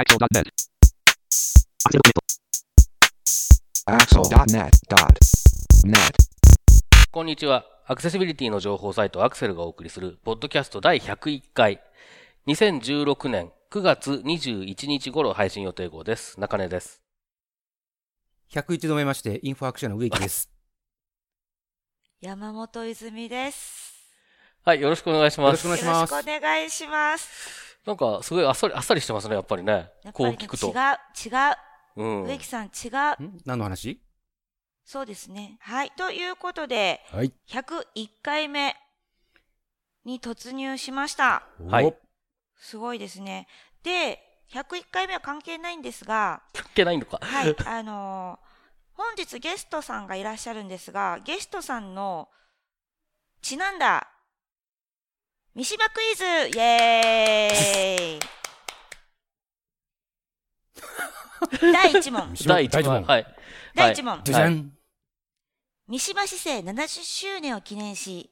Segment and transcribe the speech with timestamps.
[0.00, 0.48] Axel.net.
[3.84, 6.16] Axel.net.net.
[7.10, 7.66] こんにちは。
[7.86, 11.82] アクセシビリティの情報サイトアクセルがお送りする、ポッドキャスト第101回、
[12.46, 16.40] 2016年9月21日頃配信予定号です。
[16.40, 17.02] 中根です。
[18.52, 20.48] 101度目まして、インフォアクションの植木です。
[22.22, 24.00] 山本泉です。
[24.64, 25.66] はい、よろしくお願いします。
[25.66, 27.69] よろしくお願いしますよろしくお願いします。
[27.86, 29.90] なんか、すごいあっさり、あっさりしてますね、やっぱりね。
[30.12, 30.68] こう聞くと。
[30.68, 30.74] 違う、
[31.28, 31.56] 違う。
[31.96, 32.24] うん。
[32.24, 32.88] 植木さん違
[33.18, 33.22] う。
[33.22, 33.40] ん？
[33.44, 34.00] 何の話？
[34.84, 35.56] そうですね。
[35.60, 35.92] はい。
[35.96, 37.32] ということで、はい。
[37.48, 38.76] 101回目
[40.04, 41.42] に突入しました。
[41.68, 41.94] はいお
[42.56, 43.46] すごいですね。
[43.82, 44.20] で、
[44.52, 47.18] 101回目は関係ないんですが、関係ないのか。
[47.22, 47.56] はい。
[47.66, 48.50] あのー
[49.00, 52.28] 本日ゲストさんがいらっしゃるんですが、ゲストさんの
[53.40, 54.06] ちなんだ
[55.54, 58.20] 三島クイズイエーイ
[61.72, 62.34] 第1問。
[62.46, 62.68] 第1問。
[62.68, 63.26] 第一問はい。
[63.74, 64.20] 第1問。
[64.24, 64.72] じゃじゃん。
[65.88, 68.30] 三島市政70周年を記念し、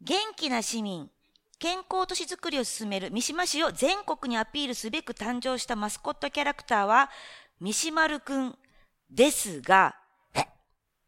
[0.00, 1.10] 元気な市民、
[1.58, 7.10] 健康都市づくりを進める三島市を全国にアピールすべく誕生したマスコットキャラクターは、
[7.60, 8.56] 三島るくん
[9.10, 9.96] ですが、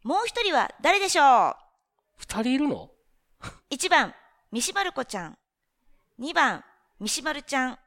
[0.03, 1.57] もう一人は誰でしょう？
[2.19, 2.91] 二人いるの
[3.71, 4.15] ?1 番、
[4.51, 5.39] 三島る子ちゃん。
[6.21, 6.63] 2番、
[7.01, 7.79] 三島るちゃん。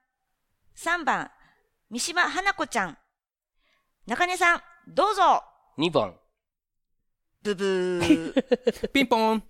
[0.75, 1.31] 3番、
[1.89, 2.97] 三島花子ちゃん。
[4.05, 5.41] 中根さん、どうぞ
[5.77, 6.13] ?2 番。
[7.41, 8.89] ブブー。
[8.91, 9.43] ピンポン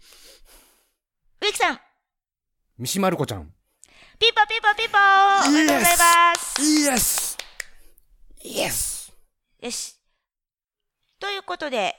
[1.42, 1.82] 植木さん、
[2.78, 3.52] 三島る子ちゃん。
[4.20, 7.38] ピンポンピンポンピンポンおめでとうございますイエス
[8.44, 9.14] イエス
[9.60, 9.96] よし。
[11.20, 11.96] ということで、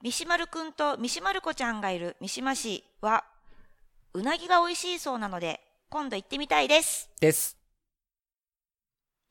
[0.00, 3.24] 三島るくんと三島る子ちゃんがいる三島市は、
[4.12, 5.60] うなぎが美味しいそうなので、
[5.90, 7.10] 今度行ってみたいです。
[7.20, 7.56] です。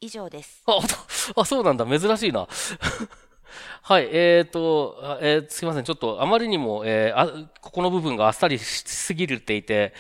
[0.02, 0.62] 以上です。
[0.68, 0.78] あ、
[1.38, 1.86] あそうなんだ。
[1.86, 2.50] 珍しいな。
[3.82, 5.86] はい、えーと、あえーすいません。
[5.86, 9.94] ちょっとあまりにも、えーあ、ここの部分があっさりしすぎるっていて、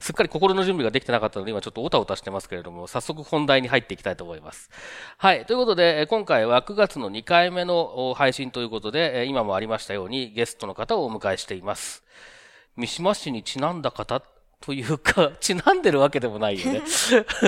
[0.00, 4.70] すっかり心の準備ができてなかったので、今ちょっとおたおたしてますけれども、早速本題に入っていきたいと思います。
[5.18, 12.02] はい、ということで、えー今回は9月の2回目のお配信ということで、えー今もありましたようにゲストの方をお迎えしています。
[12.74, 14.22] 三島市にちなんだ方
[14.60, 16.82] というか、 ちなんでるわけでもないよね。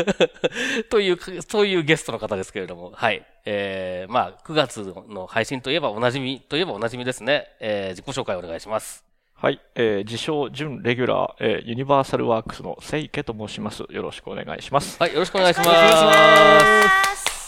[0.91, 3.25] という、そういうゲストの方ですけれども、はい。
[3.45, 7.49] えー、まあ、9月の配信といえばおなじみ、といえばおなじみですね。
[7.61, 9.05] えー、自己紹介お願いします。
[9.35, 13.85] はい、えー、自称準レギュラー、えー、ユニバーサルワークスのセイケと申します。
[13.89, 15.01] よろしくお願いします。
[15.01, 15.69] はい、よろしくお願いします。
[15.69, 17.39] お願いします。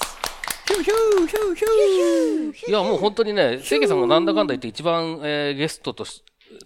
[0.69, 6.23] ヒューヒューヒューヒューいや、もう本当にね、清家さんがなんだかんだ言って一番、えーゲストとし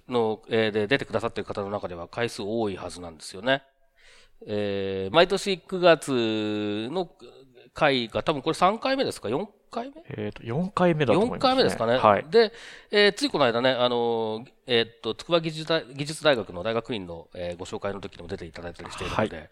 [0.08, 3.62] の、えーで出てくださっている方の中では回数多いはずなんですよね。
[4.46, 7.10] えー毎年9月の
[7.72, 10.02] 回が多分これ3回目ですか ?4 回目？
[10.08, 11.96] えっ、と、4回目だと思います、4回目ですかね。
[11.96, 12.24] はい。
[12.30, 12.52] で、
[12.90, 19.42] えーついこの間ね、あのーえーっと、筑波技術大技術大学の大学院の、えーご紹介の時にも出ていただいたりしているので、は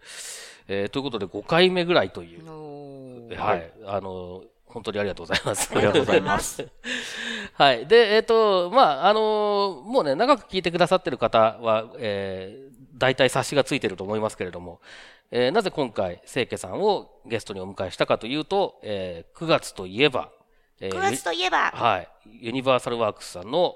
[0.69, 5.71] えーということで5回目ぐらいという、おはい、あのー本当にありがとうございます。
[5.71, 6.67] ありがとうございます。
[7.53, 7.85] はい。
[7.85, 14.81] で、えっ、と、まあ、あのーもうね、長く聞いてくださってる方は、えー、大体察しがついてると思いますけれども、
[15.29, 20.31] えーなぜ今回、清家さんをゲストにお迎えしたかというと、えー9月といえば、
[20.79, 22.09] えー9月といえば、はい。
[22.25, 23.75] ユニバーサルワークスさんの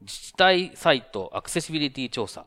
[0.00, 2.46] 自治体サイトアクセシビリティ調査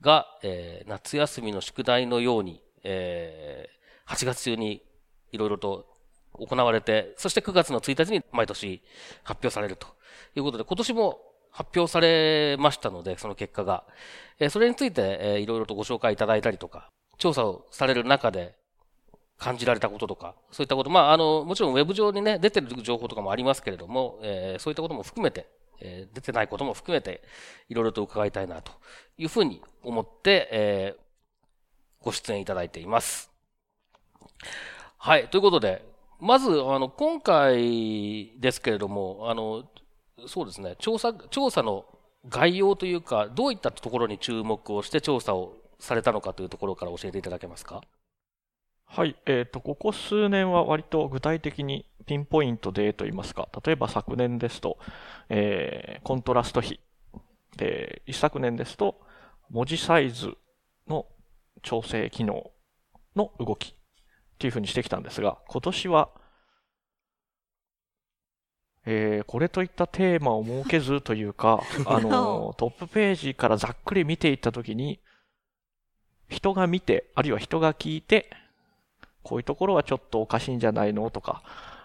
[0.00, 3.82] が、えー夏休みの宿題のように、えー
[4.14, 4.82] 8月中に
[5.30, 5.91] いろいろと
[6.34, 8.82] 行われて、そして9月の1日に毎年
[9.22, 9.86] 発表されると
[10.36, 11.20] いうことで、今年も
[11.50, 13.84] 発表されましたので、その結果が。
[14.38, 16.88] えーそれについて、えーいろいろとご紹介いただいたりとか、
[17.18, 18.56] 調査をされる中で、
[19.38, 25.46] 感じられたこととか、そういったこと、まあ、あの、もちろんウェブ上にね、出てる情報とかもありますけれども、えーそういったことも含めて、
[25.80, 27.22] えー出てないことも含めて、
[27.68, 28.72] いろいろと伺いたいな、と
[29.18, 31.02] いうふうに思って、えー
[32.04, 33.30] ご出演いただいています。
[34.98, 35.84] はい、ということで、
[36.24, 39.64] まず、あの、今回ですけれども、あの、
[40.28, 41.84] そうですね、調査、調査の
[42.28, 47.80] 概要というか、どういったところに注目をして調査をされたのかというところから教えていただけますか？
[48.84, 54.78] はい、えっ、と、ここ数年は割と具体的にピンポイントでと言いますか、例えば昨年ですと、
[55.28, 56.78] えーコントラスト比。
[57.56, 59.00] で、一昨年ですと、
[59.50, 60.36] 文字サイズ
[60.86, 61.06] の
[61.62, 62.52] 調整機能
[63.16, 63.74] の動き
[64.34, 66.10] っていうふうにしてきたんですが、今年は、
[68.84, 74.98] えーこれといったテーマを設けずというか、 あの、トップページからざっくり見ていったときに、
[76.28, 78.30] 人が見て、あるいは人が聞いて、
[79.22, 81.42] こういうところはちょっとおかしいんじゃないのとか、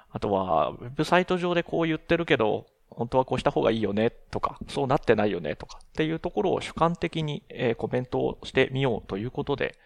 [0.10, 9.78] あとは、ウェブサイト上でこう言ってるけど、本当はこうした方がいいよねとか、そうなってないよねとかっていうところを主観的に、えーコメントをしてみようということで、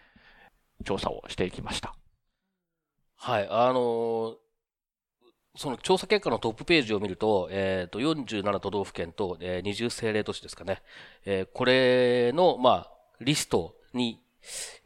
[0.84, 1.94] 調査をしていきました。
[3.24, 4.34] はい、あのー
[5.54, 10.82] その調査結果のトップページを見ると、えっ、と、47都道府県と、えー20政令都市ですかね。
[11.26, 12.90] えーこれの、まあ、
[13.20, 14.18] リストに、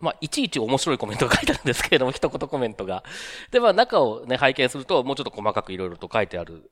[0.01, 3.05] まあ、いちいち面白いコメントが書いてあるんですけれども、一言コメントが。
[3.53, 6.71] で、まあ、中をね、拝見すると、もうちょっと細かくいろいろと書いてある。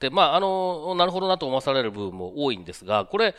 [0.00, 3.34] で、まあ、あの、なるほどなと思わされる部分も多いんですが、これ、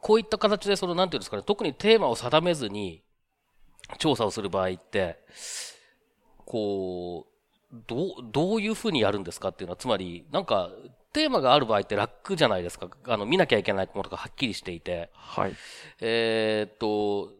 [0.00, 3.04] こういった形で、その、なんていうんですかね、特にテーマを定めずに、
[3.98, 5.18] 調査をする場合って、
[6.46, 7.26] こ
[7.72, 10.70] う、どう、どういうふうにやるんですかっていうのは、つまり、なんか、
[11.12, 12.88] テーマがある場合って楽じゃないですか。
[13.06, 15.10] あの、見なきゃいけないものがはっきりしていて。
[15.14, 15.54] はい。
[16.00, 17.32] えーっと、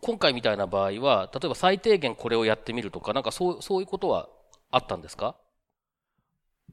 [0.00, 4.28] 今回みたいな場合は、例えば最低限これをやってみるとか、なんかそう、そういうことは
[4.70, 5.36] あったんですか？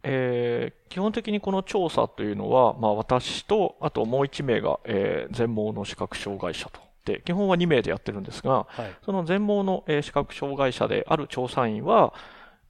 [0.04, 6.80] えー基本的にこの調査というのは、まあ私と、あともう1名が、えー全盲の視覚障害者と。
[7.06, 8.96] で、基本は2名でやってるんですが、はい。
[9.04, 12.13] その全盲の、えー視覚障害者である調査員は、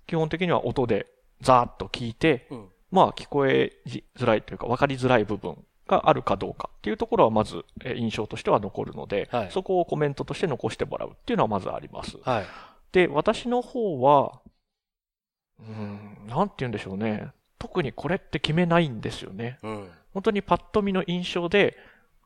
[0.07, 1.07] 基本的には音で
[1.41, 2.67] ザーッと聞いて、うん。
[2.91, 3.73] まあ聞こえ
[4.17, 12.17] づらいというか分かりづらい部分があるかどうかっていうところはまず、えー印象としては残るので、はいそこをコメントとして残してもらうっていうのはまずあります。
[12.23, 12.45] はい。
[12.91, 14.41] で、私の方は、
[15.59, 17.31] うーん、なんて言うんでしょうね。
[17.59, 19.59] 特にこれって決めないんですよね。
[19.63, 19.89] うん。
[20.13, 21.75] 本当にパッと見の印象で、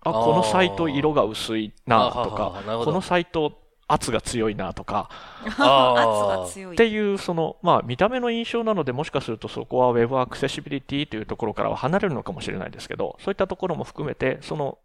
[0.04, 5.10] あ、このサイト色が薄いなとか、このサイト圧が強いなとか、
[5.46, 6.76] 圧が強い。
[6.76, 14.78] っていう、その、まあ、見た目の印象なので、もしかするとそこは Web アクセシビリティというところからは離れるのかもしれないですけど、そういったところも含めて、その、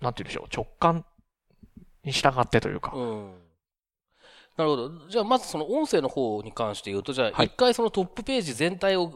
[0.00, 1.04] なんて言うんでしょう、直感
[2.02, 3.34] に従ってというか、うん。
[4.56, 4.90] なるほど。
[5.08, 9.12] じゃあ、まずその音声の方に関して言うと、じゃあ、はい一回そのトップページ全体を、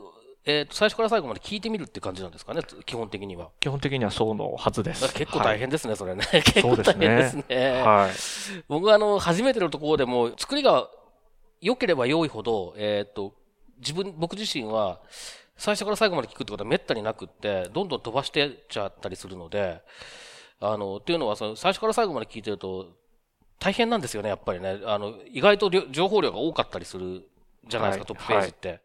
[0.51, 3.51] えーと、最初から最後まで聞いてみるって感じなんですかね、基本的には。
[3.61, 5.13] 基本的にはそうのはずです。
[5.13, 6.25] 結構大変ですね、それ ね。
[6.33, 7.45] 結構大変ですね。
[7.51, 7.83] はい。
[7.83, 8.11] はい。
[8.67, 10.89] 僕はあの、初めてのところでも、作りが
[11.61, 13.35] 良ければ良いほど、えっ、と、
[13.79, 15.03] 自分、僕自身は、
[15.59, 19.83] 最初から最後まで聞くってことはめったになくって、どんどん飛ばしてっちゃったりするので、
[20.61, 22.87] あの、っていうのは、その、最初から最後まで聞いてると、
[23.59, 24.81] 大変なんですよね、やっぱりね。
[24.87, 27.29] あの、意外と情報量が多かったりする
[27.67, 28.81] じゃないですか、はいトップページって。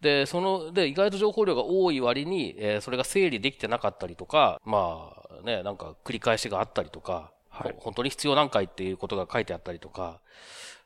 [0.00, 5.12] で、その、で、意外と情報量が多い割に、えーそれが整理できてなかったりとか、ま
[5.42, 10.20] あ、ね、なんか繰り返しがあったりとか、はいほ本当に必要なんかいっていうことが書いてあったりとか、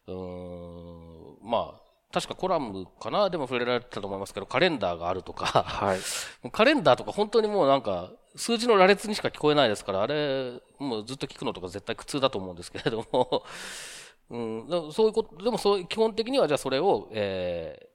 [0.06, 1.80] うーん、まあ、
[2.12, 5.98] 確かコラムかなでも触れられてたと思いますけど、カレンダーがあるとか、はい。
[6.50, 13.44] カレンダーとか本当にもうなんか、数字の羅列にしか聞こえないですから、あれ、もうずっと聞くのとか絶対苦痛だと思うんですけれども、
[14.30, 17.89] うん、そういうこと、でもそういう基本的にはじゃあそれを、えー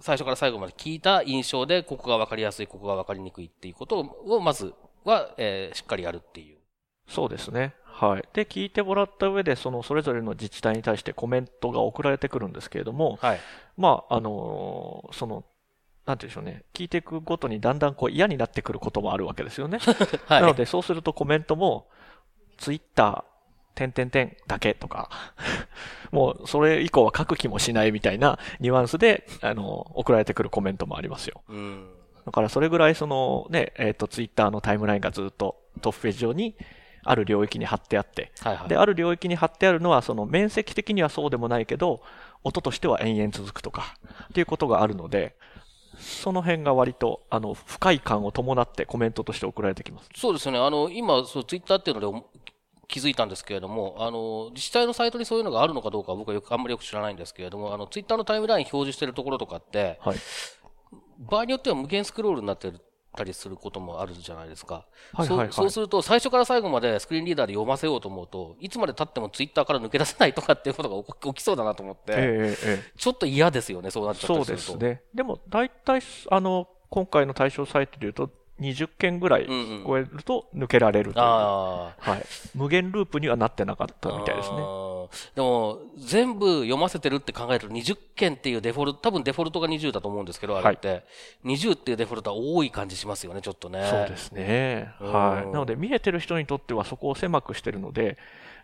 [0.00, 4.74] 最初から最後まで聞いた印象で、ここが分かりやすい、ここが分かりにくいっていうことを、まず
[5.04, 6.58] は、えーしっかりやるっていう。
[7.08, 7.74] そうですね。
[7.84, 8.28] はい。
[8.32, 13.40] で、聞いてもらった上で、その、それぞれの自治体に対してコメントが送られてくるんですけれども、はい。
[13.76, 15.44] まあ、あのーその、
[16.06, 16.64] なんて言うんでしょうね。
[16.72, 19.78] 聞いていくごとにだんだんこう嫌になってくることもあるわけですよね。
[20.26, 20.40] はい。
[20.42, 21.88] なので、そうするとコメントも、
[22.56, 23.24] ツイッター、
[23.78, 25.08] 点点点だけとか、
[26.10, 31.42] もうそれ以降は書く気もしないみたいなニュアンスで、あの、送られてくるコメントもありますよ。
[31.48, 31.88] うん。
[32.26, 36.56] だからそれぐらいそのね、えっ、と、ツイッターのタイムラインがずっとトップページ上に
[37.04, 38.68] ある領域に貼ってあって、はいはい。
[38.68, 42.02] で、ある領域に貼ってあるのは、その面積的にはそうでもないけど、
[42.42, 45.36] 音としては延々続くとか、っていうことがあるので、
[45.98, 50.08] その辺が割と、あの、不快感を伴ってコメントとして送られてきます。
[50.14, 50.58] そうですよね。
[50.58, 52.26] あの、今、そう、ツイッターっていうのでお
[52.88, 60.16] 気づいたんですけれども、あの、自治体のサイトにそういうのがあるのかどうかは僕はよく、あんまりよく知らないんですけれども、あの、ツイッターのタイムライン表示してるところとかって、はい。
[61.18, 62.72] 場合によっては無限スクロールになって
[63.14, 64.86] たりすることもあるじゃないですか。
[65.12, 74.78] はいはいはいそうそうすると、最初から最後までスクリーンリーダーで読ませようと思うと、いつまで経ってもツイッターから抜け出せないとかっていうことが 起きそうだなと思って、ええええちょっと嫌ですよね、そうなっちゃったそうりすると。
[74.78, 75.02] ですね。
[75.14, 79.46] でも、大体、あの、今回の対象サイトで言うと、20件ぐらい
[79.86, 81.24] 超えると抜けられるという。
[81.24, 82.26] はい。
[82.54, 84.56] 無限ループにはなってなかったみたいですね
[85.34, 91.04] でも、全部読ませてるって考えると20件っていうデフォルト、多分デフォルトが20だと思うんですけど、あれって。
[91.44, 93.86] 20っていうデフォルトは多い感じしますよね、ちょっとね。
[93.88, 94.92] そうですね。
[95.00, 95.46] うんはい。
[95.46, 98.18] なので、見えてる人にとってはそこを狭くしてるので、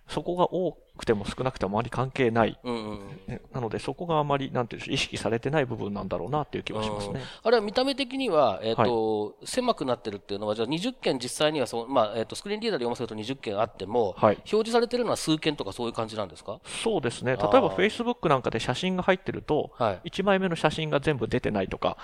[0.07, 2.59] そこが多くても少なくてもあまり関係ない。
[2.63, 3.21] うんうんうん。
[3.27, 7.23] ねなので、そこがあまり、なんていうんでしょう、意識されてない部分なんだろうなっていう気はしますね。
[7.43, 16.61] あれは見た目的には、えっ、と、狭くなってるっていうのは、じゃあ20件実際にはそう、まあ、えっ、と、スクリーンリーダーで読ませると20件あっても、はい表示されてるのは数件とかそういう感じなんですか？
[16.65, 17.37] そうですね。
[17.37, 20.11] 例えば Facebook なんかで写真が入ってると、はい。
[20.11, 21.97] 1枚目の写真が全部出てないとか、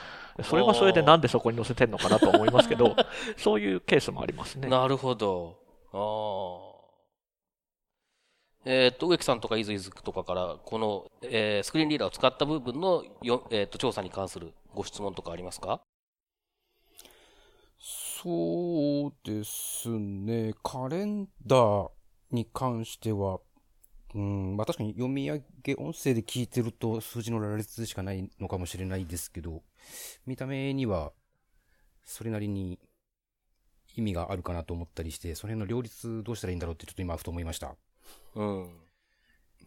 [0.42, 2.96] それはそれでなんでそこに載せてんのかなと思いますけど、
[3.36, 4.68] そういうケースもありますね。
[4.68, 5.56] なるほど。
[5.92, 6.69] ああ。
[8.64, 15.80] えっ、と、植木さんとか伊豆伊豆とかから、この、えースクリーンリーダーを使った部分のよ、えっ、と、調査に関するご質問とかありますか？
[17.78, 20.52] そうですね。
[20.62, 21.90] カレンダー
[22.32, 23.40] に関しては、
[24.14, 29.62] うん、まあ確かに読み上げ、音声で聞いてると数字の羅列しかないのかもしれないですけど、
[30.26, 31.12] 見た目には、
[32.04, 32.78] それなりに
[33.96, 37.74] 意味があるかなと思ったりして、その辺の両立どうしたらいいんだろうってちょっと今ふと思いました。
[38.34, 38.70] うん。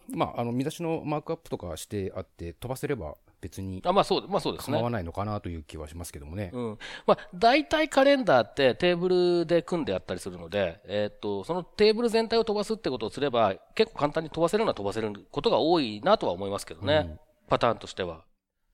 [0.10, 4.84] まあ、あの、見出しのマークアップとかしてあって、飛ばせれば別にあ、まあそう、まあそうですね構。
[4.84, 6.52] わないのかなという気はしますけどもね。
[6.54, 6.78] うん。
[7.08, 17.06] まあ、大体カレンダーってテーブルで組んであったりするので、えっ、と、そのテーブル全体を飛ばすってことをすれば、結構簡単に飛ばせるのは飛ばせることが多いなとは思いますけどね。
[17.10, 17.20] うん
[17.54, 18.24] パターンとしては。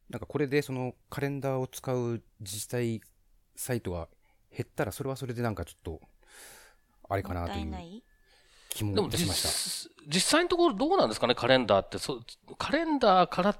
[0.10, 3.02] なんかこれでそのカレンダーを使う自治体
[3.56, 4.08] サイトが
[4.56, 6.02] 減ったらそれはそれでなんかちょっと
[7.10, 8.04] あれかもっなというたいないで
[8.70, 9.50] 気もしました。
[9.50, 12.00] 実実際のところどうなんですかね、カレンダーって。
[12.00, 12.22] そ
[12.58, 13.56] カレンダーから、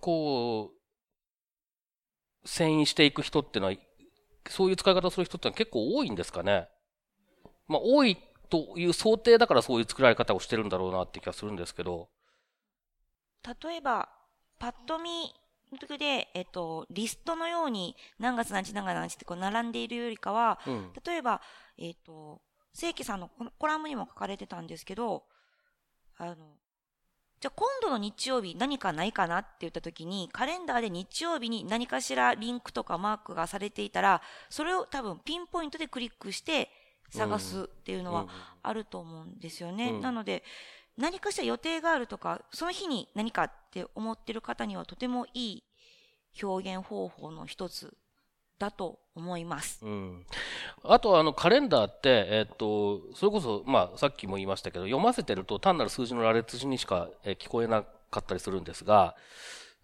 [0.00, 3.76] こう、遷移していく人っていうのは、
[4.48, 6.68] そういう使い方をする人ってのは結構多いんですかね。
[7.68, 8.16] まあ、多い
[8.48, 12.08] という想定だからそういう作られ方をしてるんだろうなって気がするんですけど。
[13.62, 14.08] 例えば、
[14.58, 15.10] パッと見
[15.70, 20.92] の時で、えっと、リストのように何月何日何月何日ってこう並んでいるよりかは、うん。
[21.04, 21.40] 例えば、
[21.78, 22.40] えっと、
[22.72, 25.24] 正規さんのコラムにも書かれてたんですけど、
[26.16, 26.36] あの、
[27.40, 36.70] じゃあ今度の日曜日何かないかなって言った時に、カレンダーで日曜日に何かしらリンクとかマークがされていたら、それを多分ピンポイントでクリックして
[37.10, 38.28] 探すっていうのは
[38.62, 39.90] あると思うんですよね。
[39.90, 40.44] うんなので、
[40.98, 45.64] 何かしら予定があるとか、その日に何かって思ってる方にはとてもいい
[46.42, 47.96] 表現方法の一つ
[48.60, 49.84] だと思います。
[49.84, 50.26] うん。
[50.84, 59.16] あとあのカレンダーって、えっと、それこそ、まあさっきも言いましたけど、読ませてると単なる数字の羅列にしか聞こえなかったりするんですが、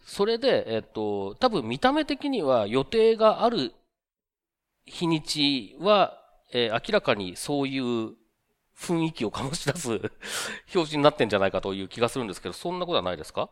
[0.04, 3.72] それで、えっと、多分見た目的には予定がある
[4.84, 6.16] 日にちは、
[6.52, 8.12] えー明らかにそういう
[8.78, 10.10] 雰囲気を醸し出す表
[10.70, 13.48] 示になってんじゃないかという気がするんですけど、そんなことはないですか？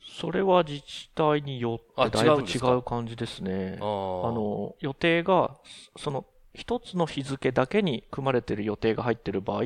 [0.00, 3.78] それは自治体によあってだいぶ違違う感じですね。
[3.80, 5.56] ああの、の、予定が、
[5.96, 6.24] その、
[6.54, 9.64] 一つの日付だけに組まれている予定が入っている場合、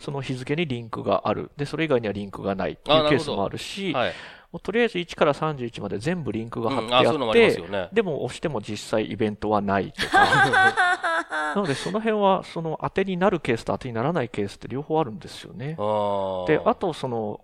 [0.00, 1.52] その日付にリンクがある。
[1.56, 4.12] で、それ以外にはリンクがないっていうケースもあるし、はい。
[4.52, 7.88] もうとりあえず1から31まで全部リンクが貼ってうんあ、ってりますよ、ね。
[7.92, 10.26] でも押しても実際イベントはないとか。
[11.54, 15.76] なのでその辺は、その当てになるケースと当てにならないケースって両方あるんですよね。
[15.78, 17.40] あで、あとその、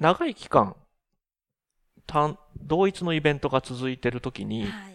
[0.00, 0.83] 長い期間、単
[2.06, 4.94] 同一のイベントが続いてるときに、はい。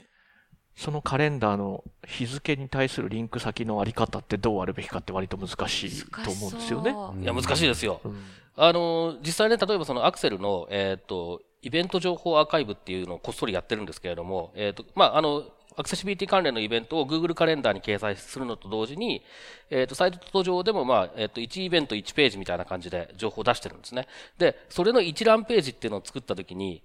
[0.75, 6.96] そのカレンダーの日付に対するリンク先のあり方ってどうあるべきかって割と難しいと思うんですよね。
[7.22, 8.00] いや、難しいですよ。
[8.06, 8.22] うん
[8.62, 15.46] あの、実際ね、例えばそのアクセルの、えっ、と、イベント情報アーカイブっていうのをこっそりやってるんですけれども、えっ、と、まあ、あの、
[15.78, 19.24] アクセシビリティ関連のイベントを Google カレンダーに掲載するのと同時に、
[19.70, 24.08] えっ、と、サイト上でも、まあ、えっ、と、1イベント1ページみたいな感じで情報を出してるんですね。
[24.38, 26.84] で、それの一覧ページっていうのを作ったときに、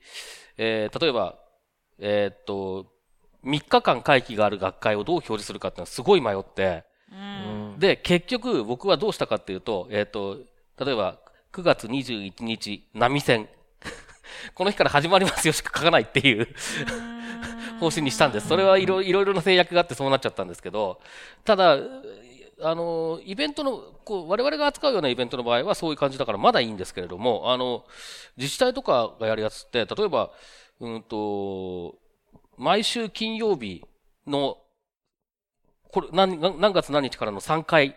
[0.57, 1.39] えー例えば、
[1.99, 2.87] えっ、と、
[3.45, 7.15] 3日間会期がある学会をどう表示するかっていうのはすごい迷って、う
[7.77, 7.79] ん。
[7.79, 10.39] で、結局僕はどうしたかっていうと、えっ、と、
[10.79, 11.19] 例えば、
[11.53, 13.49] 9月21日、波線。
[14.55, 16.49] この日から始まりますよしか書かないっていう
[17.81, 18.49] 方針にしたんです。
[18.49, 21.01] それはいろいろな制約があってそうなっちゃったんですけど、
[21.45, 21.79] ただ、
[22.63, 27.85] あの、イベントの、こう、我々が扱うようなイベントの場合はそういう感じだからまだいいんですけれども、あの、
[28.37, 30.31] 自治体とかがやるやつって、例えば、
[30.81, 31.97] うんと、
[32.57, 33.83] 毎週金曜日
[34.27, 34.59] の、
[35.91, 37.97] これ、何、何月何日からの3回、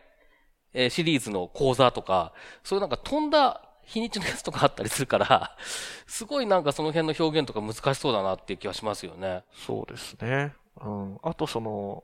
[0.73, 5.57] えシリーズの講座とか、そういうなんか飛んだ日にちのやつとかあったりするから、
[6.05, 9.43] すごいなんかその辺の表現とか難しそうだなっていう気がしますよね。
[9.53, 10.53] そうですね。
[10.81, 11.19] うん。
[11.23, 12.03] あとその、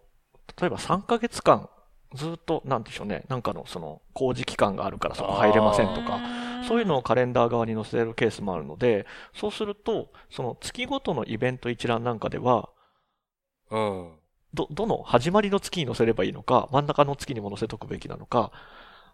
[0.59, 1.69] 例えば3ヶ月間、
[2.13, 6.19] ずっと、なんでしょうね、なんかのその工事期間があるからそこ入れませんとか、
[6.67, 12.69] そういうのをカレンダー側に載せるケースもあるので、そうすると、その月ごとのイベント一覧なんかでは、
[13.71, 14.11] うん。
[14.53, 18.51] ど、どの始まりの月に載せればいいのか、真ん中の月にも載せとくべきなのか、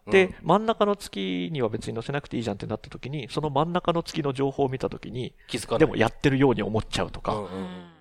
[0.08, 5.80] で、真ん中の月には別に載せなくていいじゃんってなった時に、その真ん中の月の情報を見た時に、気づかない。
[5.80, 7.34] でもやってるように思っちゃうとか。
[7.34, 8.00] うんうん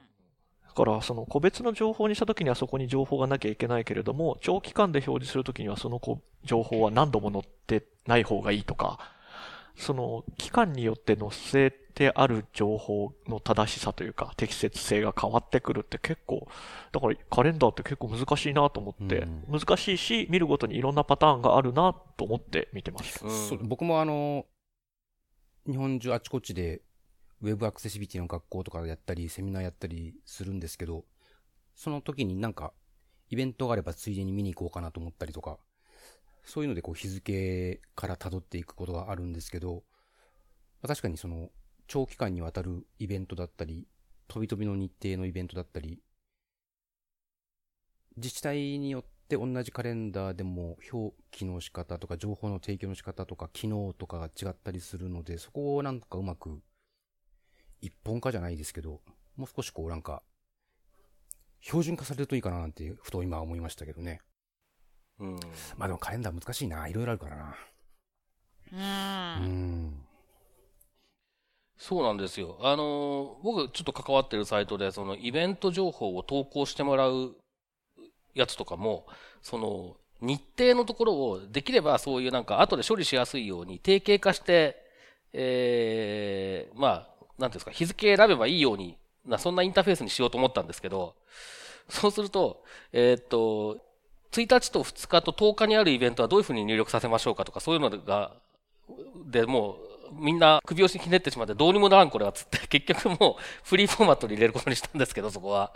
[0.69, 9.01] だから、その個別の情報にした時にはそこに情報がなきゃいけないけれども、長期間で表示する時にはそのこ情報は何度も載ってない方がいいとか、
[9.75, 16.47] その期間によって載せてある情報の正しさというか、適切性が変わってくるって結構、
[16.93, 23.27] だからカレンダーって結構難しいなと思って、うん難しいし、見るごとにいろんなパターンがあるなと思って見てました。
[23.27, 24.47] うんそう僕もあの、
[25.67, 26.83] 日本中あちこちで、
[27.41, 31.05] ウェブアクセシビリティの学校とかやったり、セミナーやったりするんですけど、
[31.75, 32.73] その時になんか、
[33.31, 35.59] イベントがあればついでに見に行こうかなと思ったりとか、
[36.45, 39.83] そういうのでこう日付から辿っていくことがあるんですけど、
[40.81, 41.51] まあ確かにその、
[41.89, 43.89] 長期間にわたるイベントだったり、
[44.29, 46.01] 飛び飛びの日程のイベントだったり、
[48.17, 56.61] 自治体によって同じカレンダーでも表記の仕方とか情報の提供の仕方とか機能とかが違ったりするので、そこをなんかうまく
[57.81, 59.01] 一本化じゃないですけど、
[59.37, 60.23] もう少しこうなんか
[61.61, 64.21] 標準化されるといいかななんてふと今思いましたけどね。
[65.21, 65.41] うん
[65.77, 66.87] まあでもカレンダー難しいな。
[66.87, 67.57] いろいろあるからな。
[69.41, 69.45] うん。
[69.45, 70.08] うん。
[71.79, 72.59] そうなんですよ。
[72.61, 77.37] あのー僕ちょっと関わってるサイトで、そのイベント情報を投稿してもらう
[78.35, 79.07] やつとかも、
[79.43, 84.77] その日程のところをできればそういうなんか後で処理しやすいように定型化して、
[85.33, 87.09] えー、まあ、
[87.39, 91.15] なんていうんですか、日付選べばいいように、なそんなインターフェースにしようと思ったんですけど、
[91.89, 93.79] そうすると、えーっと、
[94.33, 98.33] 1日と2日と10日にあるイベントはどういうふうに入力させましょうかとか、そういうのが、
[99.27, 105.73] で、もう、みんな首をひねってしまってどうにもならんこれはつって、 結局もうフリーフォーマットに入れることにしたんですけど、そこは。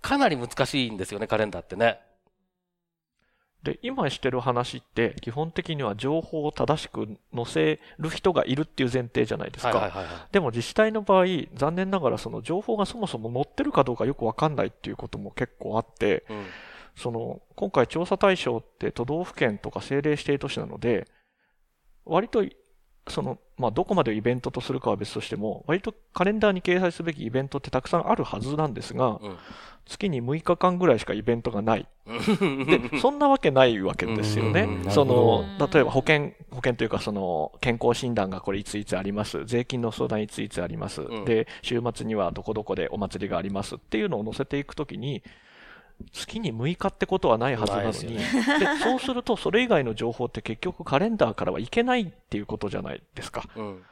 [0.00, 2.00] かなり難しいんですよね、カレンダーってね。
[3.62, 9.92] で、今してる話って、基本的には情報を正しく載せる人がいるっていう前提じゃないですか。
[10.32, 16.46] でも自治体の場合、残念ながらその情報がそもそも載ってるかどうかよくわかんないっていうことも結構あって、うん。
[16.96, 21.06] その、今回調査対象って都道府県とか政令指定都市なので、
[22.04, 22.44] 割と、
[23.08, 29.36] その、まあ、どこまでイベントとするかは別としても、割とカレンダーに掲載すべきイベントってたくさんあるはずなんですが、うん。
[29.84, 31.88] 月に6日間ぐらいしかイベントがない。
[32.06, 34.90] で、そんなわけないわけですよねうん。
[34.90, 39.44] その例えば保険、保険というかその、健康診断がこれいついつあります。
[39.46, 41.02] 税金の相談いついつあります。
[41.02, 45.22] うんで、週末にはどこどこでお祭りがありますっていうのを載せていくときに、
[46.12, 53.44] 月に6日ってことはないはずなのに、ないでそうするとそれ以外の情報って結局カレンダーからはいけないっていうことじゃないですか。
[53.56, 53.82] うん。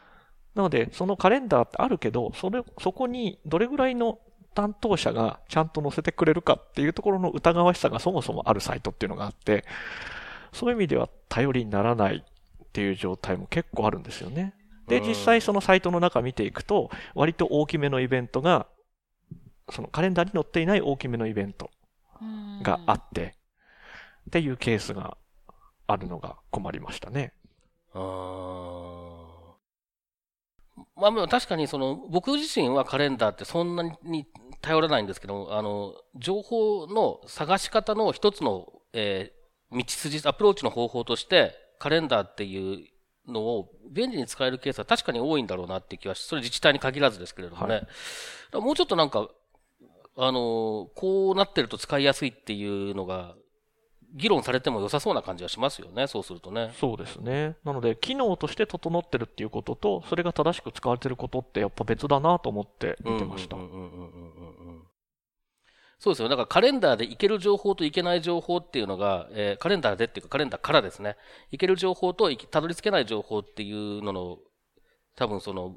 [0.55, 4.19] なので、そのカレンダーってあるけど、それ、そこにどれぐらいの
[4.55, 9.65] 担当者がちゃんと載せてくれるかっていうところの疑わしさがそもそもあるサイトっていうのがあって、
[10.53, 14.55] そういう意味では頼りにならないっていう状態も結構あるんですよね。
[14.89, 18.67] で、うん実際そのサイトの中見ていくと、割と大きめのイベントが、
[19.71, 21.71] そのカレンダーに載っていない大きめのイベント
[22.63, 23.35] があって、
[24.29, 25.17] っていうケースが
[25.87, 27.33] あるのが困りましたね。
[27.93, 29.31] あー
[30.97, 34.27] まあまあ確かにその僕自身はカレンダーってそんなに
[34.61, 39.41] 頼らないんですけど、あの、情報の探し方の一つの、えー
[39.73, 42.89] 道筋、アプローチの方法として、カレンダーっていう
[43.29, 47.75] のを便利に使えるケースは確かに多いんだろうなっていう気はし、それ自治体に限らずですけれどもね。
[47.75, 47.87] はい
[48.53, 49.29] もうちょっとなんか、
[50.17, 53.35] あの、こうなってると使いやすいっていうのが、
[54.13, 56.73] 議論されても良さそうな感じはしますよね、そうするとね。
[56.81, 57.57] そうですね。
[57.65, 63.57] なので、機能として整ってるっていうことと、それが正しく使われてることってやっぱ別だなと思って見てました。
[66.01, 66.29] そうですよ。
[66.29, 71.17] だからカレンダーでいける情報といけない情報っていうのが、えーカレンダーでっていうかカレンダーからですね、
[71.53, 74.39] いける情報といきたどり着けない情報っていうのの、
[75.15, 75.77] 多分その、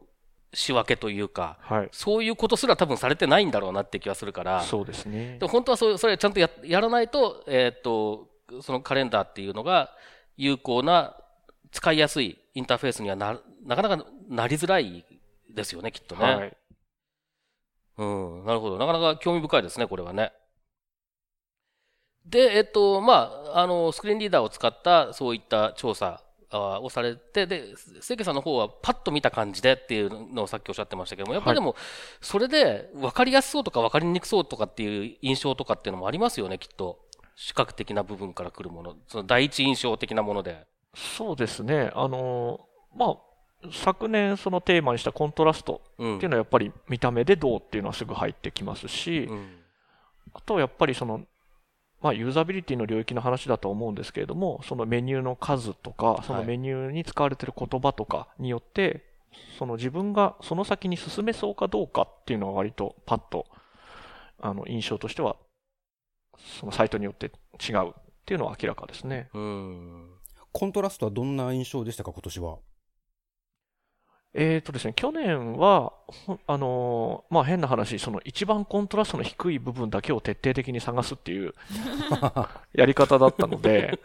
[0.53, 1.89] 仕分けというか、はい。
[1.91, 5.45] そういうことすら多分されてないんだろうなって気がするから、そうですねで。
[5.45, 8.29] も本当はそれそれちゃんとややらないと、えーっと、
[8.61, 9.91] そのカレンダーっていうのが
[10.37, 11.17] 有効な、
[11.71, 15.05] 使いやすいインターフェースにはな、なかなかなりづらい
[15.49, 16.23] ですよね、きっとね。
[16.23, 16.57] はい。
[17.97, 18.77] うん、なるほど。
[18.77, 20.33] なかなか興味深いですね、これはね。
[22.25, 26.23] で、えっと、まあ、あの、スクリーンリーダーを使ったそういった調査あ
[26.59, 31.75] をされて、で、関さんの方はパッと見た感じでっていうのをさっきおっしゃってましたけども、やっぱりでも、
[32.21, 36.99] それで分かりやすそうとか分かりにくそうとかっていう印象とかっていうのもありますよね、きっと。
[37.35, 38.95] 視覚的な部分から来るもの。
[39.07, 40.65] その第一印象的なもので。
[40.95, 41.91] そうですね。
[41.95, 43.17] あのーまあ、
[43.71, 46.17] 昨年そのテーマにしたコントラストうん。
[46.17, 49.57] っていうのはやっぱり見た目でどうっていうのはすぐ入ってきますし、うん。
[50.33, 51.21] あとはやっぱりその、
[52.03, 59.05] まあ、ユーザビリティの領域の話だと思うんですけれども、そのメニューの数とか、そのメニューに使われている言葉とかによって、
[59.57, 63.45] その自分がその先に進めそうかどうかっていうのは割とパッと、
[64.41, 65.37] あの、印象としては、
[66.59, 67.27] そのサイトによって
[67.67, 67.93] 違うっ
[68.25, 69.29] ていうのは明らかですね。
[69.33, 70.09] うん。
[70.51, 72.57] コントラストはどんな印象でしたか、今年は？
[74.35, 75.93] えーとですね、去年は、
[76.47, 81.53] あのーまあ、変な話、その一番コントラストの低い部分だけを徹底的に探すっていう
[82.73, 83.99] やり方だったので、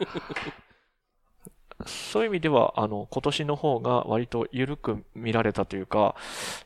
[1.86, 6.14] そういう意味では、あの、今年の方が割と緩く見られたというか、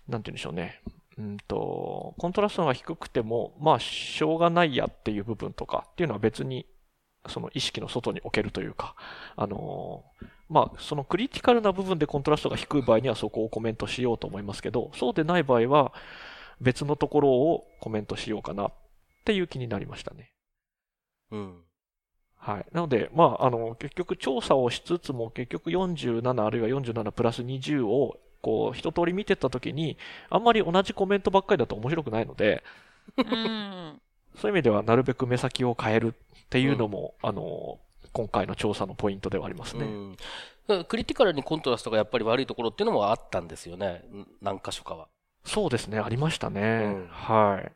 [0.09, 0.81] なんて言うんでしょうね。
[1.19, 6.67] うんと、コントラストが低くても、まあ、しょうがないやっていう部分とかっていうのは別に、
[7.29, 8.97] その意識の外に置けるというか、
[9.37, 15.93] あのーまあ、そのクリティカルな部分でコントラストが低い場合にはそこをコメントしようと思いますけど、そうでない場合は
[16.61, 18.73] 別のところをコメントしようかなっ
[19.25, 20.33] ていう気になりましたね。
[21.31, 21.65] うん。
[22.37, 22.67] はい。
[22.73, 29.97] なので、まあ、あの、結局調査をしつつも結局47あるいは47プラス20をこう一通り見てった時に
[30.29, 32.63] あんまり同じコメントばっかりだと面白くないので、
[33.25, 34.01] うん。
[34.37, 37.81] そういう意味ではなるべく目先を変えるっていうのも、あの、
[38.13, 39.85] 今回の調査のポイントではありますね。
[40.69, 40.85] うん。
[40.85, 44.05] クリティカルにコントラストがやっぱり悪いところっていうのもあったんですよね。
[44.13, 45.09] ん何箇所かは。
[45.45, 46.61] そうですね、ありましたね。
[46.61, 47.73] うんはい。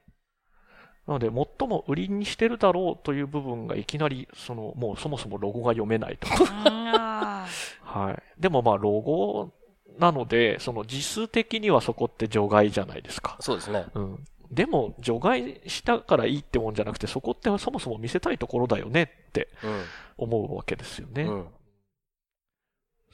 [1.06, 6.28] なので、最も売りにしてるだろうという部分がいきなり、その、もうそもそもロゴが読めないと。
[6.54, 7.46] あ
[7.82, 8.40] はい。
[8.40, 9.52] でもまあ、ロゴ
[9.98, 13.36] なので、その実数的にはそこって除外じゃないですか。
[13.40, 13.86] そうですね。
[13.94, 14.24] うん。
[14.50, 19.82] でも、除外したからいいってもんじゃなくて、そこってそもそも見せたいところだよねってうん。
[20.16, 21.22] 思うわけですよね。
[21.24, 21.46] うん。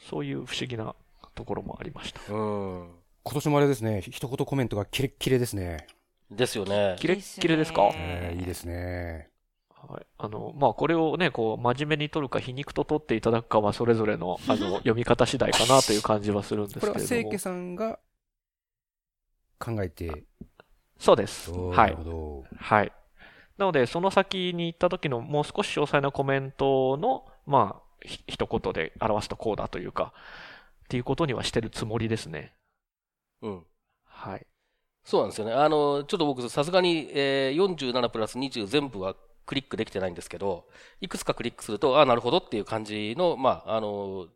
[0.09, 0.95] そういう不思議な
[1.35, 2.21] ところもありました。
[2.33, 2.91] うん。
[3.25, 5.87] 今年もあれですね、一言コメントがキレッキレですね。
[6.31, 6.97] ですよね。
[6.99, 7.91] キレッキレですか？
[7.95, 9.29] えーいいですね。
[9.71, 10.07] はい。
[10.19, 17.05] あの、まあ、これをね、こう、真面目に取るか皮肉と取っていただくかは、それぞれの、あの、 読み方次第かなという感じはするんですけれども。
[17.05, 17.99] これは清家さんが
[19.59, 20.25] 考えて、
[20.99, 21.51] そうです。
[21.51, 22.05] はないるほ。
[22.05, 22.45] ど。
[22.57, 22.93] はい。
[23.59, 30.12] なので、その先に行った時のもう少し詳細なコメントの、まあ、ひ一言で表すとこうだというか、
[30.85, 32.55] っていうことにはしてるつもりですね。
[33.43, 33.67] うん。
[34.05, 34.47] はい。
[35.05, 35.53] そうなんですよね。
[35.55, 40.69] あの、ちょっと僕、さすがに、えー47プラス20全部はクリックできてないんですけど、
[41.01, 44.29] いくつかクリックすると、あなるほどっていう感じの、まあ、あの、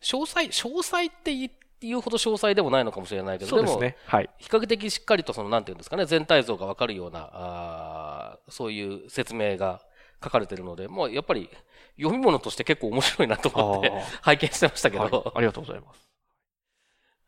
[0.00, 1.32] 詳細、詳細って
[1.80, 3.96] いうほど詳細でもないのかもしれないけど、も、そうですね。
[4.06, 4.30] はい。
[4.38, 9.82] 比較的しっかりとその、なんていうんですかね、全体像がわかるような、あーそういう説明が
[10.22, 11.50] 書かれてるので、もうやっぱり
[11.96, 15.12] 読み物として結構面白いなと思ってあー 拝見してましたけど、はい。
[15.36, 16.10] ありがとうございます。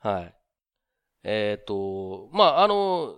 [0.00, 0.34] はい。
[1.24, 3.16] えっ、と、まあ、あの、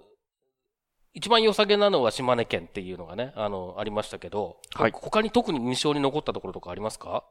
[1.12, 7.24] 一番良さげなのは島根県っていうのがね、あの、ありましたけど、はい他に特に印象に残ったところとかありますか？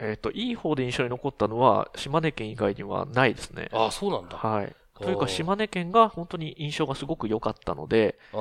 [0.00, 3.68] えっ、と、いい方で印象に残ったのは、島根県以外にはないですね。
[3.72, 4.38] ああ、そうなんだ。
[4.42, 4.76] あはい。
[5.00, 8.36] というか、島根県が本当に印象がすごく良かったので、あ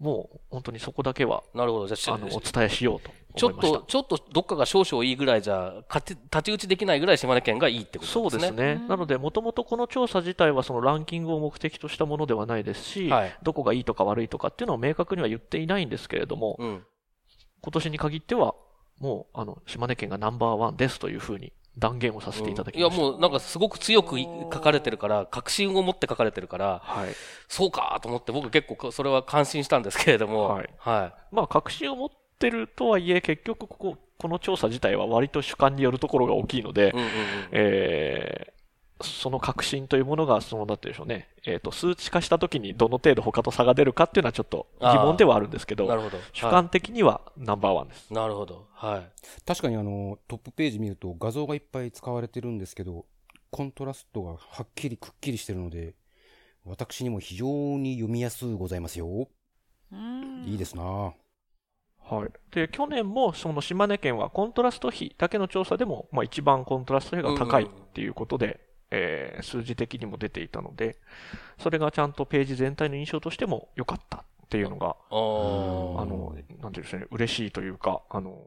[0.00, 1.86] もう本当にそこだけは、なるほど。
[1.86, 3.86] じゃあしあの、お伝えしようとちょっ思いましたと、。
[3.86, 8.40] ちょっとどっかが少々いいぐらいじゃ、かて太刀打ちできないぐらい島根県がいいってことそうでね。
[8.40, 8.78] ですすね。
[8.80, 13.36] うんなので、もともとこの調査自体はそのランキングを目的としたものではないですし、はい。
[13.42, 16.84] どこがいいとか悪いとかっていうのを明確には言っていないんですけれども、うん。
[17.62, 18.54] 今年に限っては、
[19.00, 23.02] もう、あの、島根県がナンバーワンですというふうに断言をさせていただきいや、ました。
[23.02, 27.14] もうなんかすごく強くい書かれてるから、確信を持って書かれてるから、はい。
[27.48, 32.08] そうかと思って僕結構それは感心したんですけれども、はいはまあ、確信を持っ
[32.38, 37.12] てるとはいえ、結局ここ、この調査自体は割と主観によるところが大きいのでい。、うんうんうん。
[37.52, 38.59] えー
[39.02, 46.18] その確信というものが、その、なんて言うんでしょうね、えっ、と、数値化したときにどの程度他と差が出るかっていうのはちょっと疑問ではあるんですけど、なるほど。
[46.32, 48.12] 主観的にはナンバーワンです。
[48.12, 48.68] なるほど。
[48.72, 49.10] はい。
[49.46, 53.06] 確かにあの、トップページ見ると画像がいっぱい使われてるんですけど、
[53.50, 55.94] コントラストがはっきりくっきりしてるので、
[56.64, 57.46] 私にも非常
[57.78, 59.28] に読みやすうございますよ。
[59.92, 61.12] うんいいですな
[62.10, 62.54] はい。
[62.54, 68.60] で、去年もその島根県はコントラスト比だけの調査でも、まあ一番コントラスト比が高いっていうことで、
[68.90, 70.96] えー数字的にも出ていたので、
[71.58, 78.44] それがちゃんとページ全体の印象としても良かったっていうのが、あの、なんていうんですかね、嬉しいというか、あの、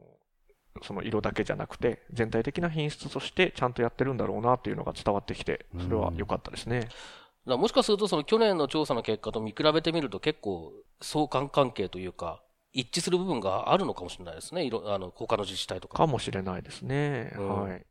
[0.82, 6.88] その色だけじゃなくて、全体的な品質としてちゃんとやってるんだろうなっていうのが伝わってきて、それは良かったですね。
[7.46, 14.64] だもしかするとその去年の調査の結果と見比べてみると結構相関関係というか、一致する部分があるのかもしれないですね。
[14.64, 15.98] いろあの他の自治体とか。
[15.98, 17.32] かもしれないですね。
[17.36, 17.86] うんはい。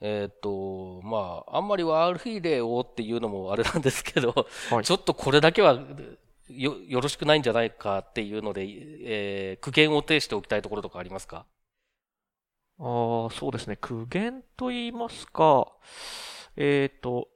[0.00, 5.78] えっ、と、まあ、あんまり悪い例をっていうのもあれなんですけど、はいちょっとこれだけは
[6.48, 11.46] よ、よろしくないんじゃないかっていうので、えー、苦言を呈しておきたいところとかありますか？
[12.78, 13.76] ああ、そうですね。
[13.80, 15.66] 苦言と言いますか、
[16.56, 17.28] えっ、と、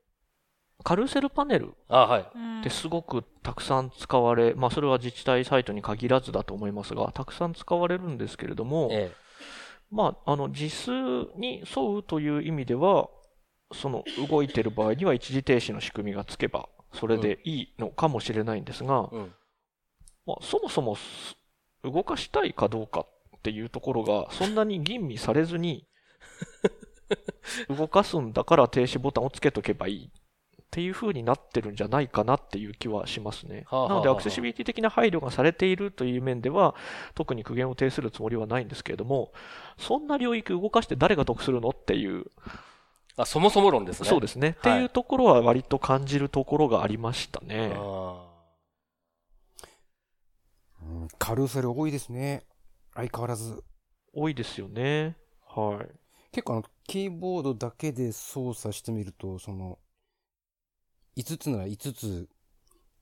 [0.84, 2.26] カルーセルパネルあはい。
[2.34, 9.10] うんってすごくたくさん使われ、まあそれは自治体サイトに限らずだと思いますが、たくさん使われるんですけれども、え
[9.90, 10.90] まあ、あの、実数
[11.38, 13.08] に沿うという意味では、
[13.72, 19.34] その動いてる場合には一時停止の仕組みがつけば、それでいいのかもしれないんですが、えうん。
[20.26, 21.36] まあ、そもそもす
[21.82, 25.86] 動かしたいかどうかっていうところが、そんなに吟味されずに、
[27.68, 30.10] 動かすんだから停止ボタンをつけとけばいい
[30.70, 33.64] っていう風になってるんじゃないかなっていう気はしますね。
[33.66, 36.76] はあはあはあなので、アクセシビリティ的な配慮がされているという面では、
[37.16, 39.32] 特に苦言を呈するつもりはないんですけれども、
[39.78, 42.26] そんな領域動かして誰が得するのっていう、
[43.16, 44.08] あ、そもそも論ですね。
[44.08, 44.50] そうですね。
[44.50, 47.72] っていうところは割と感じるところがありましたね。
[47.74, 48.26] あ
[50.82, 52.44] うんカルーセル多いですね。
[52.94, 53.62] 相変わらず。
[54.12, 55.16] 多いですよね。
[55.46, 55.88] はい。
[56.32, 59.78] 結構あの、キーボードだけで操作してみると、その、
[61.20, 62.28] 5つなら5つ、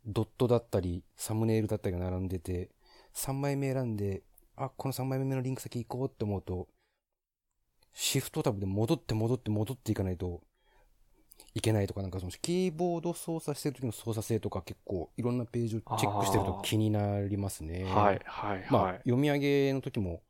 [0.05, 2.71] ドットだったり、サムネイルだったりが並んでて、
[3.15, 4.23] 3枚目選んで、
[4.57, 6.69] あ、この3枚目のリンク先行こうって思うと、
[7.93, 10.43] シフトタブで戻って戻って戻っていかないと
[11.55, 17.85] いけないとか、なんかそのキーボード操作してる時の操作性とか結構いろんなページをチェックしてると気になりますね。
[17.85, 18.97] はい、はい、まあ、はい。
[18.99, 20.23] 読み上げの時も、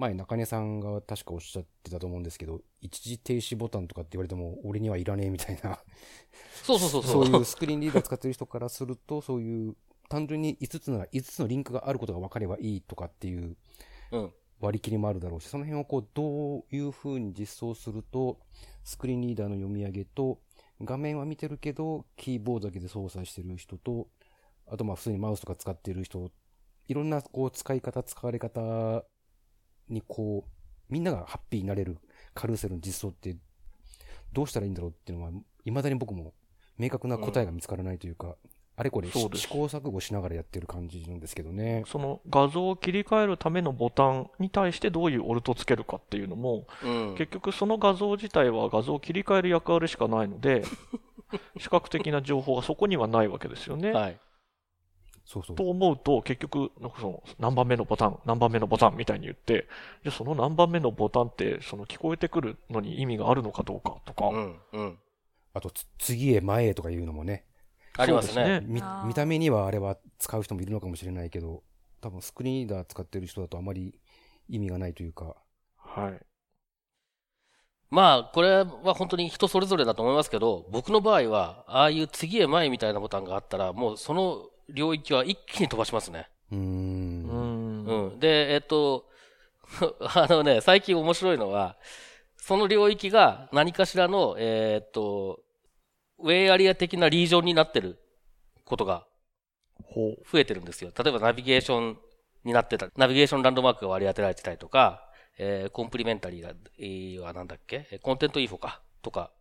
[0.00, 5.78] 前中根さんが確かおっしゃってたと思うんですけど、一時停止ボタンとかって言われても、俺にはいらねえみたいな、
[6.62, 7.26] そうそうそうそ そうう。
[7.26, 9.76] いうスクリーンリーダー使ってる人からすると、そういう、
[10.08, 13.56] 単純に5つなら5つのリンクがあることが分かればいいとかっていう
[14.10, 14.32] うん。
[14.60, 18.40] 割り切りもあるだろうし、その辺をこう、どういう風に実装すると、
[18.84, 20.40] スクリーンリーダーの読み上げと、
[20.82, 24.08] 画面は見てるけど、キーボードだけで操作してる人と、
[24.66, 26.30] あとまあ普通にマウスとか使ってる人、
[26.88, 29.04] いろんなこう使い方、使われ方
[29.90, 31.98] にこう、みんながハッピーになれる
[32.34, 33.36] カルーセルの実装って、
[34.32, 35.30] どうしたらいいんだろうっていうのは、
[35.64, 36.32] 未だに僕も
[36.78, 38.36] 明確な答えが見つからないというか、
[38.76, 41.84] あれこれ試行錯誤しながらやってる感じなんですけどね。
[41.86, 47.14] その画像を切り替えるためのボタンに対してどういうオルトつけるかっていうのも、うん。
[47.18, 50.64] 結局その画像自体は画像を切り替える役割しかないので、
[51.60, 53.92] 視覚的な情報がそこにはないわけですよね。
[53.92, 54.18] はい。
[55.30, 55.56] そうそう。
[55.56, 59.68] と思うと、結局、なんかその何番目のボタン、何番目のボタンみたいに言って、
[60.02, 64.60] じゃあその何番目のボタンって、その聞こえてくるのに意味があるのかどうかとか、うん。
[64.72, 64.98] うん。
[65.54, 67.44] あと、つ次へ前へとかいうのもね、
[67.96, 68.60] ありますね。
[68.66, 71.62] みあー見た目にはあれは使う人もいるのかもしれないけど、
[72.00, 74.00] 多分スクリーンリーダー使ってる人だとあまり
[74.48, 75.36] 意味がないというか、
[75.76, 76.20] はい。
[77.90, 86.28] まあ、これは本当に人それぞれだと思いますけど、僕の場合は、ああいう次へ前みたいなボタンがあったら、もうその領域は一気に飛ばしますね。
[86.52, 87.84] うんん。
[87.84, 88.20] うん。
[88.20, 89.06] で、えっと、
[90.14, 91.76] あのね、最近面白いのは、
[92.36, 95.40] その領域が何かしらの、えっと、
[96.18, 97.98] ウェイアリア的なリージョンになってる
[98.64, 99.06] ことが。
[99.94, 100.92] 増えてるんですよ。
[100.96, 101.98] 例えばナビゲーション
[102.44, 105.06] になってた、ナビゲーションランドマークが割り当てられてたりとか、
[105.38, 107.88] えーコンプリメンタリーが、えーはなんだっけ？
[107.90, 109.32] えーコンテントインフォか、とか、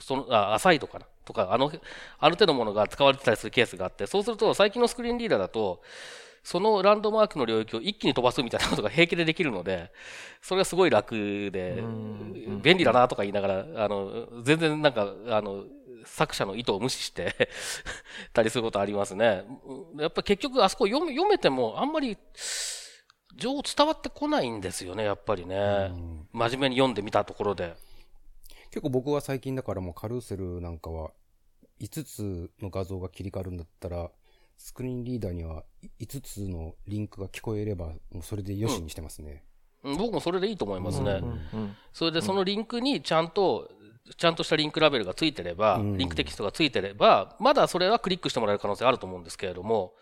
[0.00, 1.72] その、あ、アサイドかなとか、あの、
[2.18, 5.82] ある程度のものが使われてたりするケースがあって、そうすると最近のスクリーンリーダーだと、
[6.42, 9.92] そのランドマークの領域を一気に飛ばすみたいなことが平気でできるので、
[10.40, 11.14] それがすごい楽
[11.52, 15.64] でうん、便利だなとか言いながら、あの、全然なんか、あの、
[16.04, 17.48] 作者の意図を無視して
[18.32, 19.44] たりすることありますね。
[19.98, 22.18] やっぱ結局あそこ読め読めてもあんまり
[23.36, 25.54] 情報伝わってこないんですよね、やっぱりね。
[25.90, 27.74] うん真面目に読んでみたところで。
[28.72, 31.10] 結構僕は最近だからもうカルーセルなんかは、
[31.80, 34.10] 5つの画像が切り替わるんだったら、
[34.56, 35.64] スクリーンリーダーには
[36.00, 39.44] 5つのリンクが聞こえれば、もうそれでよしにしてますね。
[39.84, 41.10] うん僕もそれでいいと思いますね。
[41.10, 43.68] うんうんそれでそのリンクにちゃんと、
[44.16, 49.92] ちゃんとしたリンクラベルがついてれば、うんリンクテキストがついてれば、まだそれはクリックしてもらえる可能性あると思うんですけれども、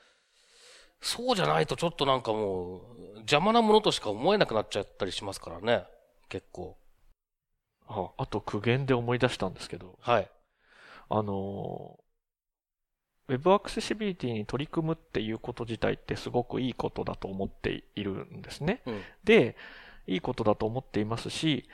[1.00, 5.85] そうじゃないとちょっとなんかもう、邪魔なものとしか思えなくなっちゃったりしますからね。
[6.28, 6.76] 結構。
[7.90, 10.31] ああと苦言で思い出したんですけど、はい。
[11.09, 18.83] あのー、ウェブアクセシビリティに取り組むっていうこと自体ってすごくいいことだと思っているんですね。
[18.87, 19.00] うん。
[19.24, 19.57] で、
[20.07, 21.68] いいことだと思っていますし、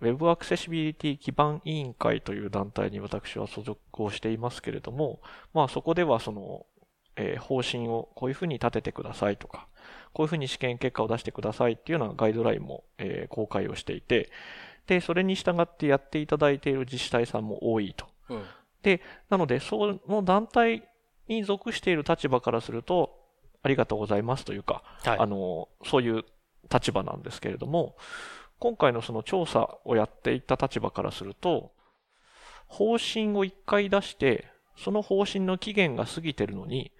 [0.00, 5.20] ウェブアクセシビリティ基盤委員会という団体に私は所属をしていますけれども、
[5.54, 6.66] まあそこではその、
[7.16, 9.68] えー方針をこういうふうに立ててくださいとか、
[10.12, 14.30] こういうふうに試験結果を出してくださいっていうようなガイドラインも、えー公開をしていて、
[14.86, 18.06] で、それに従ってやっていただいている自治体さんも多いと。
[18.28, 18.44] うん。
[19.30, 20.86] なので、その団体
[21.26, 23.18] に属している立場からすると、
[23.62, 25.18] ありがとうございますというか、はい。
[25.18, 26.24] あの、そういう
[26.72, 27.96] 立場なんですけれども、
[28.58, 31.72] 今回のその調査をやっていた立場からすると、
[32.66, 36.92] 方針を1回出して、その方針の期限が過ぎてるのに、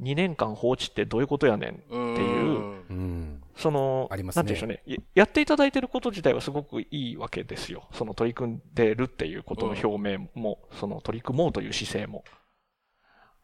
[0.00, 1.70] 2年間放置ってどういうことやねん。
[1.70, 3.42] っていううん。
[3.56, 4.82] その、ねなんて言うんでしょうね。
[4.86, 7.88] ややっていただいてること自体はすごくいいわけですよ。
[7.92, 12.24] その取り組んでるっていうことの表明も、その取り組もうという姿勢も。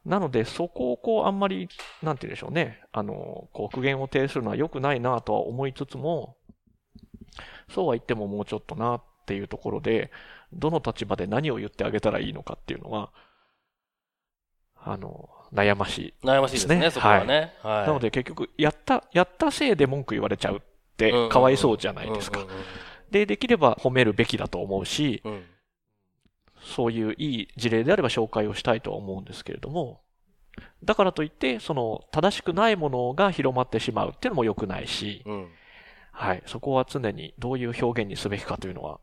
[0.04, 1.68] なので、そこをこう、あんまり、
[2.02, 2.82] なんて言うんでしょうね。
[2.90, 6.36] あの、こう、苦言を呈するのは良くないなとは思いつつも、
[7.68, 10.10] そうは言ってももうちょっとなっていうところで、
[10.52, 13.12] どの立場で何を言ってあげたらいいのかっていうのは、
[14.82, 17.54] あの、悩ましい悩ましいですね、そこはね。
[17.62, 17.86] はい。
[17.86, 20.60] なので結局、やった、やったせいで文句言われちゃうっ
[20.96, 22.46] てかわいそうじゃないですか
[23.10, 25.44] で、できれば褒めるべきだと思うし、うんうん
[26.62, 30.02] そういういい事例であれば紹介をしたいとは思うんですけれども、
[30.84, 35.48] だからといって、その正しくないものが広まってしまうっていうのも良くないし、うん。
[36.12, 39.00] はい、そこは常にどういう表現にすべきかというのは、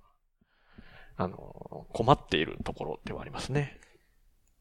[1.16, 3.80] あの、困っているところではありますね。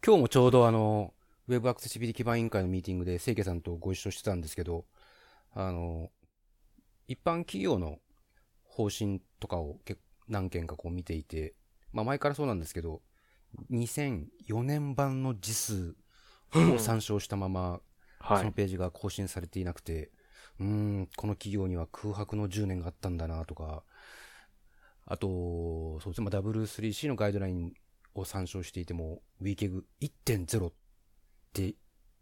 [0.04, 1.14] 今日もちょうどあの、
[1.48, 4.84] ウェブアクセシビリティ基盤委員会のミーティングで、清家さんとご一緒してたんですけど、
[5.52, 6.10] あの、
[7.08, 7.98] 一般企業の
[8.64, 11.54] 方針とかを結何件かこう見ていて、
[11.92, 13.02] まあ前からそうなんですけど、
[13.70, 15.94] 2004年版の字数
[16.52, 17.80] を参照したまま、
[18.18, 18.38] はい。
[18.38, 20.10] そのページが更新されていなくて、
[20.58, 23.84] うーん、この企業には空白の10年があったんだなとか、
[25.06, 27.72] あと、そうですね、まあ、W3C のガイドライン
[28.20, 30.72] を参照していても、WCAG1.0 っ
[31.52, 31.74] て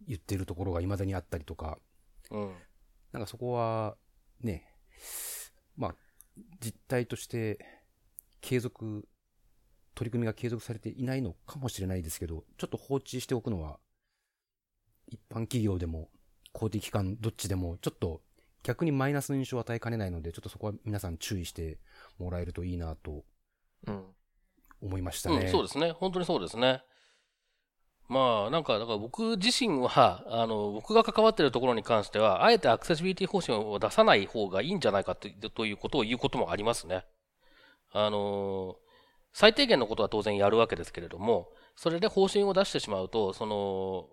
[0.07, 1.79] 言ってるところが未だにあったりとか、
[2.31, 2.53] うん。
[3.13, 3.97] なんかそこは、
[4.41, 4.67] ね、
[5.77, 5.95] まあ、
[6.61, 7.59] 実態として、
[8.41, 9.09] 継続、
[9.95, 13.79] 取り組みが継続されていないのかもしれないですけど、ちょっと放置しておくのは、
[15.09, 16.11] 一般企業でも、
[16.53, 18.23] 公的機関どっちでも、ちょっと
[18.63, 21.79] 逆にマイナスの印象を与えかねないので、ちょっとそこは皆さん注意して
[22.19, 23.25] もらえるといいなと
[23.87, 24.05] うん。
[24.85, 25.93] 思いましたうん、そうですね。
[25.93, 26.83] 本当にそうですね。
[28.09, 37.07] まあ、なんか、だから僕自身は、 あの、僕が関わってるところに関しては、あえてアクセシビリティ方針を出さない方がいいんじゃないかとということを言うこともありますね。
[37.93, 38.77] あの、
[39.33, 44.09] 最低限のことは当然やるわけですけれども、それで方針を出してしまうと、その、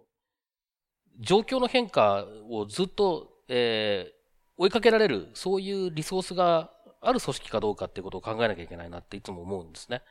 [1.19, 4.21] 状況の変化をずっと、えー
[4.61, 6.69] 追いかけられる、そういうリソースが
[7.01, 10.03] ある組織かどうかっていうことを考えなきゃいけないなっていつも思うんですね。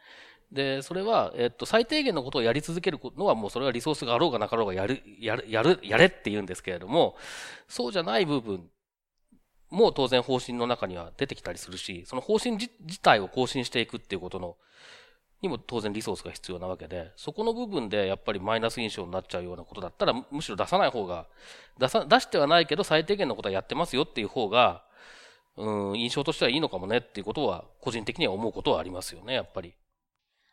[0.53, 7.17] で、それは、えっと、最低限のことをやり続けるのは、もうそれはリソースがあろうがなかろうがやる、やる、やる、やれって言うんですけれども、
[7.69, 8.69] そうじゃない部分
[9.71, 12.69] も当然方針の中には出てきたりするし、その方針自
[13.01, 14.57] 体を更新していくっていうことの、
[15.41, 21.29] にも当然リソースが必要なわけで、そこの部分でやっぱりマイナス印象になっちゃうようなことだったら、むしろ出さない方が、
[21.79, 24.85] 出さ、出してはないけど最低限のことはやってますよっていう方が、
[25.57, 29.75] うん、印象としてはいいのかもねっていうことは、個人的には思うことはありますよね、やっぱり。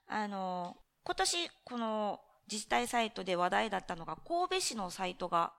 [0.08, 5.54] あの、今年、この自治体サイトで話題だったのが、神戸市のサイトが、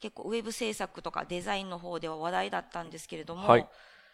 [0.00, 3.66] 結構ウェブ制作とかデザインの方では話題だったんですけれども、はい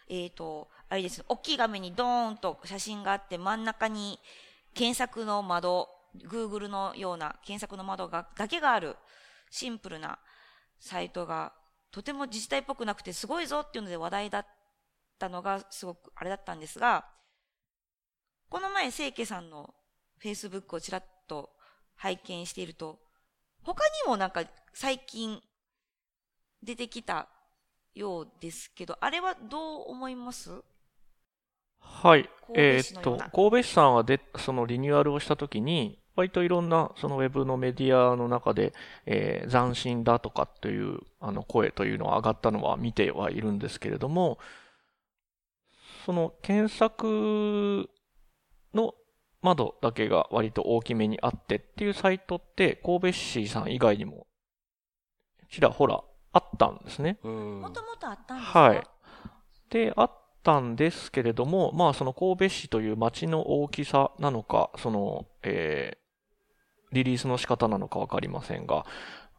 [0.09, 1.23] えっ、と、あれです。
[1.29, 4.19] 大きい画面にドーンと写真があって、真ん中に
[4.73, 5.87] 検索の窓、
[6.17, 8.97] Google のような検索の窓が、だけがある
[9.49, 10.19] シンプルな
[10.79, 11.53] サイトが、
[11.91, 14.45] とても自治体っぽくなくてすごいぞっていうので話題だっ
[15.17, 17.05] たのがすごくあれだったんですが、
[18.51, 19.73] この前、清家さんの
[20.21, 21.51] Facebook をちらっと
[21.95, 22.99] 拝見していると、
[23.63, 25.39] 他にもなんか最近
[26.61, 27.29] 出てきた
[27.95, 30.51] ようですけど、あれはどう思います？
[31.79, 32.29] はい。
[32.53, 38.73] えーっと神戸市さんはで、そのリニューアルをしたときに、割といろんなそのウェブのメディアの中で、
[39.05, 44.39] えー斬新だとかっていうあの声というのが上がったのは見てはいるんですけれども、
[46.05, 47.89] その検索
[48.73, 48.93] の
[49.41, 54.27] 窓だけが割と大きめにあってっていうサイトって神戸市さん以外にも
[55.51, 56.01] ちらほら
[56.33, 57.17] あったんですね。
[57.23, 58.59] うんもともとあったんですか？
[58.59, 58.83] はい。
[59.69, 60.11] で、あっ
[60.43, 66.01] たんですけれども、まあ、その神戸市という町の大きさなのか、その、えー
[66.93, 68.85] リリースの仕方なのかわかりませんが、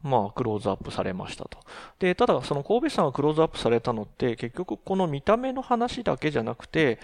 [0.01, 1.59] まあ、クローズアップされましたと。
[1.99, 6.97] で、ただ、その神戸市さんがクローズアップされたのって、結局、この見た目の話だけじゃなくて、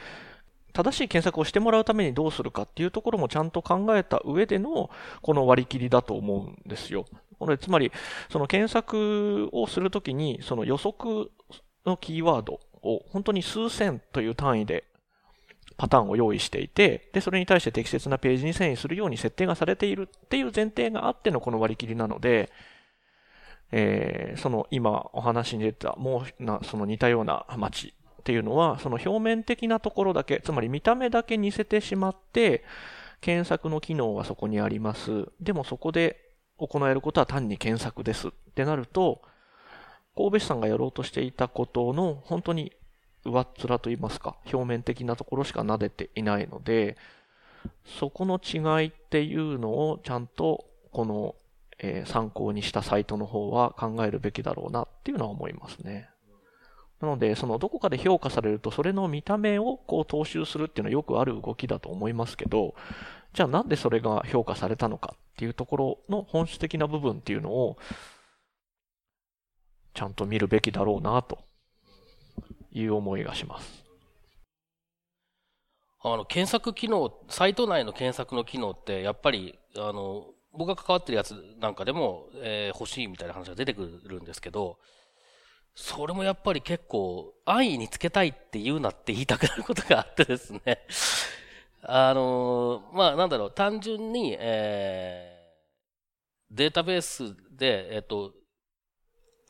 [0.73, 4.89] 正しい検索をしてもらうためにどうするかっていうところもちゃんと考えた上での、
[5.21, 7.05] この割り切りだと思うんですよ。
[7.39, 7.91] これ、つまり、
[8.29, 11.31] その検索をするときに、その予測
[11.85, 14.83] のキーワードを本当に数千という単位で
[15.77, 22.51] パターンを用意していて、で、それに対して適切なページに遷移するように設定がされているっていう前提があってのこの割り切りなので、
[23.71, 32.63] えー、その今お話に出たもうな、その似たような街っていうのは、その表面的なところだけ、つまり見た目だけ似せてしまって、
[33.21, 35.27] 検索の機能はそこにあります。
[35.41, 39.21] でもそこで行えることは単に検索ですってなると、
[40.15, 42.73] 神戸市さんがやろうとしていたことの本当に
[43.23, 46.97] 上っ面といいますか、表面的なところしか撫でていないので、
[47.85, 51.35] そこの違いっていうのをちゃんとこの、
[51.79, 56.09] え、参考にしたサイトの方は考えるべきだろうなっていうのは思いますね。
[57.01, 62.75] なので、そのどこかで評価されると、それの見た目をこう踏襲するっていうのはよくある動きだと思いますけど、
[63.33, 67.77] じゃあなんでそれが評価されたのかっていうところの本質的な部分っていうのを、
[69.93, 71.39] ちゃんと見るべきだろうなと
[72.71, 73.85] いう思いがします。
[76.01, 84.79] あの、検索機能、サイト内の検索の機能って、やっぱり、あの、僕が関わってるやつなんかでも、えー、欲しいみたいな話が出てくるんですけど、
[85.75, 90.85] それもやっぱり結構、安易につけたいって言うなって言いたくなることがあってですね。
[91.81, 98.33] あのー、まあ、なんだろう、単純に、えー、データベースで、えっ、と、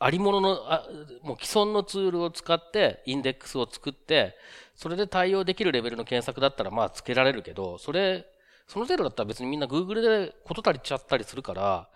[0.02, 0.86] ありもののあ、
[1.22, 4.34] もう既存のツールを使ってインデックスを作って、
[4.74, 8.24] それで対応できるレベルの検索だったらまあつけられるけど、それ、
[8.66, 11.90] その程度だったら別にみんな Google でこと足りちゃったりするから、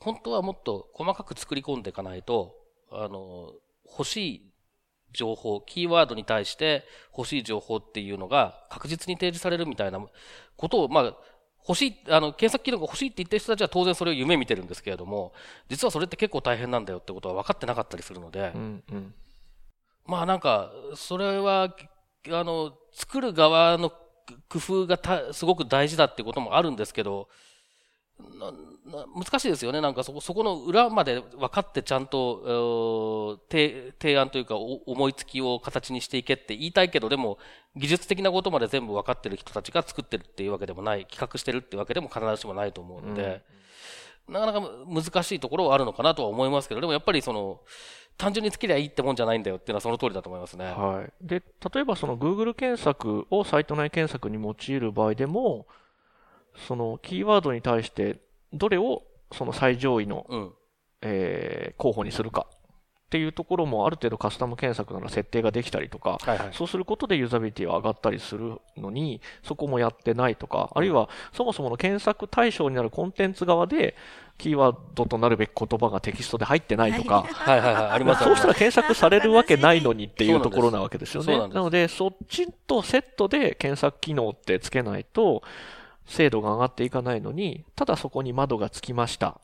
[0.00, 2.56] 本当はもっと細かく作り込んでいかないと、
[2.90, 3.52] あの、
[3.84, 4.52] 欲しい
[5.12, 6.84] 情報、キーワードに対して
[7.16, 10.00] 欲しい情報っていうのが確実に提示されるみたいな
[10.56, 11.14] ことを、まあ、
[11.66, 15.32] 欲しい、あの、検索機能が欲しいって言ってる人たちは当然それを夢見てるんですけれども、
[15.68, 19.14] 実はそれって結構大変なんだよってことは分かってなかったりするので、うんうん、
[20.06, 21.74] まあなんか、それは、
[22.30, 23.90] あの、作る側の
[24.48, 24.98] 工夫が
[25.32, 27.28] すごく大事だってこともあるんですけど、
[28.20, 29.80] 難しいですよね。
[29.80, 37.38] なんかそこ、そこの裏まで分かってちゃんと、提案というか思いつきを形にしていけって言いたいけど、でも
[37.76, 43.42] 技術的なことまで全部分かってる人たちが作ってるっていうわけでもない、企画してるっていうわけでも必ずしもないと思うので、
[44.26, 47.60] うん、なかなか難しいところはあるのかなとは思いますけど、でもやっぱりその、
[48.16, 50.64] 単純につけりゃいいってもんじゃないんだよっていうのはその通りだと思いますね。
[50.64, 51.12] はい。
[51.24, 51.40] で、
[51.72, 55.68] 例えばその Google 検索をサイト内検索に用いる場合でも、
[56.66, 58.18] そのキーワードに対して
[58.52, 59.02] どれを
[59.32, 60.52] その最上位の、うん、
[61.02, 62.46] えー、候補にするか
[63.08, 73.96] っていうところもある程度カスタム検索なら設定ができたりとか、はいはい、そうすることでユーザビリティは上がったりするのに、そこもやってないとか、あるいはそもそもの検索対象になるコンテンツ側で、
[74.36, 77.60] キーワードとなるべき言葉がテキストで入ってないとか、はい。
[77.60, 81.38] はいはい、ありますそうしたら検索されるわけないのにっていうところなわけですよね。
[81.38, 85.42] なので、そっちとセットで検索機能ってつけないと、
[86.08, 89.40] 精度が上がっていかないのに、ただそこに窓がつきました。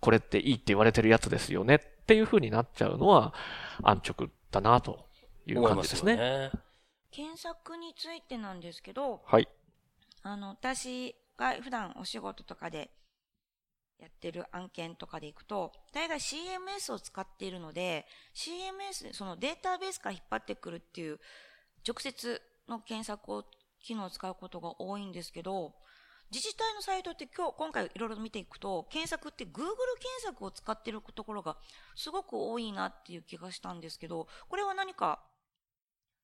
[0.00, 3.34] これっていいって言われてるやつですよねっていう風になっちゃうのは
[3.82, 5.06] 安直だなと
[5.46, 6.16] いう感じですね。
[6.16, 6.50] ね
[7.10, 9.48] 検索についてなんですけど、はい。
[10.22, 12.90] あの、私が普段お仕事とかで
[13.98, 21.20] やってる案件とかでいくと、大概 CMS を使っているので、CMS でそのデータベースから引っ張ってくるっていう
[21.86, 23.44] 直接の検索を
[23.80, 25.74] 機能を使うことが多いんですけど、
[26.32, 29.74] 自治体のサイトって今日、今回いろいろ見ていくと、検索って Google 検
[30.22, 31.56] 索を使っているところが
[31.96, 35.20] すごく多いなっていう気がしたんですけど、これは何か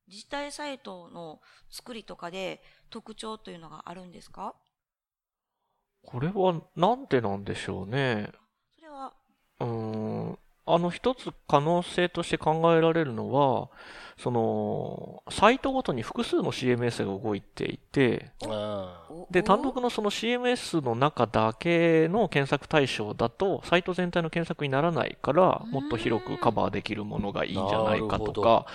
[0.06, 1.40] 自治体サイトの
[1.70, 4.54] 作りとかで特徴というのがあるんですか？
[6.04, 8.30] これはなんでなんでしょうね。
[8.76, 9.12] それは？
[9.58, 10.05] うん、
[10.66, 13.68] あの一つ可能性として考えられるのは、
[14.18, 18.32] その、サイトごとに複数の CMS が動いていて、
[19.30, 28.66] で、単独のその CMS の中だけの検索対象だと、サイト全体の検索にならないから、もっと広くカバーできるものがいいんじゃないかとか、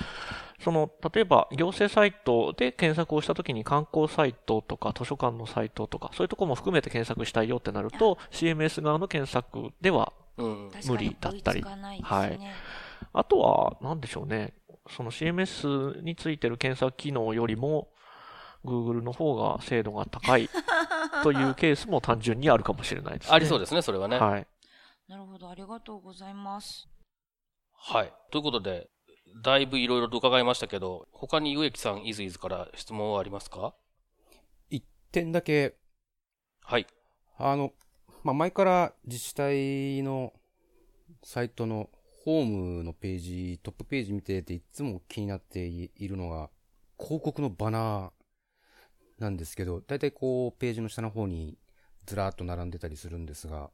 [0.64, 11.62] その、例えば行政サイトで検索をしたときに観光サイトとか図書館のサイトとか、そういうところも含めて検索したいよってなると、CMS 側の検索では無理だったり。
[11.62, 12.40] はい。
[13.14, 14.54] あとは、なんでしょうね。
[14.90, 17.90] その CMS についてる検索機能よりも、
[18.66, 20.50] Google の方が精度が高い
[21.24, 23.36] というケースも単純にあるかもしれないですね。
[23.36, 24.18] ありそうですね、それはね。
[24.20, 24.48] はい。
[25.08, 26.88] なるほど、ありがとうございます。
[27.74, 28.14] はい。
[28.32, 28.90] ということで、
[29.44, 33.74] だいぶいろいろと伺いましたけど、他に植木さん、いずいずから質問はありますか？
[34.70, 35.76] 一点だけ。
[36.64, 36.86] はい。
[37.38, 37.72] あの、
[38.24, 40.34] まあ、前から自治体の
[41.24, 41.90] サイトの
[42.24, 46.50] ホームのページ、トップページ見てていつも気になっているのが、
[47.00, 48.12] 広告のバナー。
[49.20, 51.58] なんですけど、だいたいこう、ページの下の方に
[52.06, 53.70] ずらーっと並んでたりするんですが、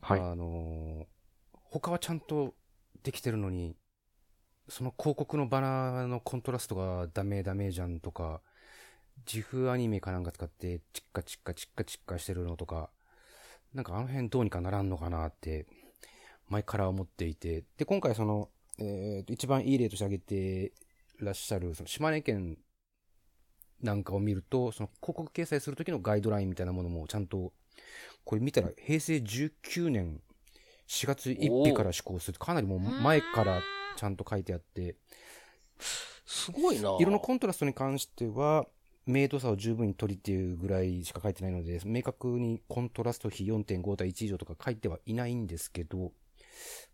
[0.00, 0.20] はい。
[0.20, 1.06] あのー
[1.70, 2.54] 他はちゃんと
[3.02, 3.76] できてるのに、
[4.68, 8.40] その広告のバナーのコントラストがダメダメじゃんとか、
[9.26, 12.90] 自負アニメかなんか使ってチッカチッカチッカチッカしてるのとか、
[13.74, 15.66] なんかあの辺どうにかならんのかなって、
[16.48, 20.72] 前から思っていて、で、今回その、えーと、一番いい例として挙げて
[21.18, 22.58] らっしゃる、その島根県
[23.82, 27.52] なんかを見ると、その広告掲載するときのガイドラインみたいなものもちゃんと、
[28.24, 30.20] これ見たら平成19年
[30.88, 32.38] 4月1日から施行する。
[32.38, 33.60] かなりもう前から
[33.96, 34.96] ちゃんと書いてあって、
[35.78, 36.96] すごいな。
[36.98, 38.66] 色のコントラストに関しては、
[39.06, 46.12] 明度差を十分に取りっていうぐらいしか書いてないので、明確にコントラスト比4.5対1以上とか書いてはいないんですけど、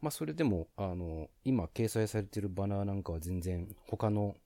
[0.03, 4.37] まあそれでも、あの、今掲載されているバナーなんかは全然他の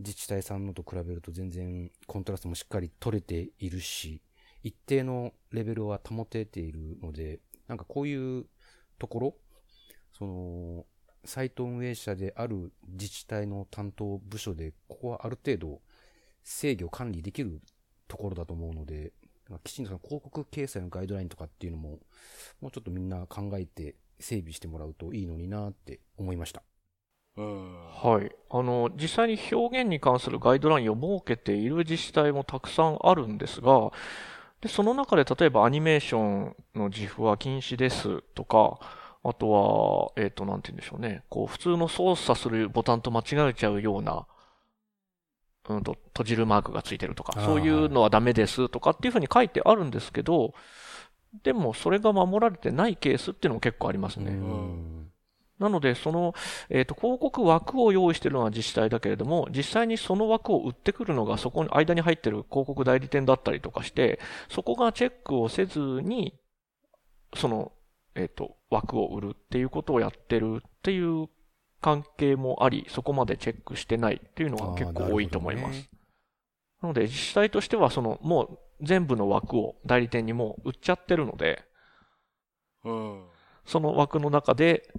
[0.00, 4.20] 自治体さんのと比べると全然コントラストもしっかり取れているし、
[4.64, 7.38] 一定のレベルは保てているので、
[7.68, 8.46] なんかこういう
[8.98, 9.36] ところ、
[10.18, 10.86] その、
[11.24, 15.80] サイト運営者である自治体の担当部署で、ここはある程度
[16.46, 17.60] 制御管理できる
[18.06, 19.12] ところだと思うので、
[19.64, 21.98] きちんとその広告掲載のガイドラインとかっていうのも、
[22.60, 26.62] もうちょっとみんな考えて整備してもらうといいのになって思いました。
[27.34, 28.30] はい。
[28.48, 33.90] あの、実際に表現に関するガイドラインを設けている自治体もたくさんあるんですが、
[34.60, 38.78] で、その中で例えばアニメーションの自負は禁止ですとか、
[39.24, 41.24] あとは、えっ、と、なんて言うんでしょうね。
[41.28, 44.26] こう、普通の操作するボタンと間違えちゃうような、
[45.68, 50.54] うんと、閉じるマークがついてるとかそういうのはダメですとかっていうふうに書いてあるんですけど、
[51.42, 54.30] でもそれが守られてないケースっていうのも結構ありますね。
[54.30, 54.96] うん
[55.58, 56.34] なので、その、
[56.68, 66.38] えっ、と、広告枠を用意しているのは自治体だけれども、実際にその枠を売ってくるのがそこに間に入ってる広告代理店だったりとかして、そこがチェックをせずに、
[67.34, 67.72] その、
[68.14, 71.28] えっ、と、枠を売るっていうことをやってるっていう
[71.86, 75.76] 関係もあり、そこまでチェックしてないっていうのが結構多いと思います。
[75.76, 75.88] なね
[76.82, 81.62] なので、自治体としては、その、もう全部の枠を代理店にもう売っちゃってるので、
[82.82, 83.24] うん。
[83.64, 84.92] その枠の中で、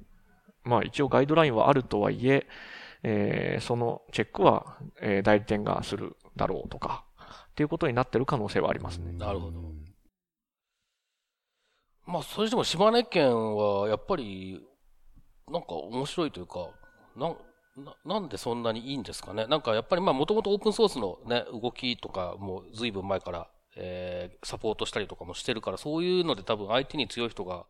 [0.64, 2.48] まあ一応ガイドラインはあるとはいえ、
[3.04, 7.04] えーそのチェックは、えー代理店がするだろうとか、
[7.52, 9.12] っていうことになってる可能性はありますね。
[9.12, 9.62] なるほど
[12.06, 14.66] まあ、それでも島根県は、やっぱり、
[15.52, 16.70] なんか面白いというか、
[17.16, 17.36] なん、
[17.78, 19.45] ななんでそんなにいいんですかね？
[19.48, 27.66] なんかやっぱりまあもともとオープンソースのね、動きとかも随分前から、えーサポートしたりとかもしてるから、そういうので多分相手に強い人が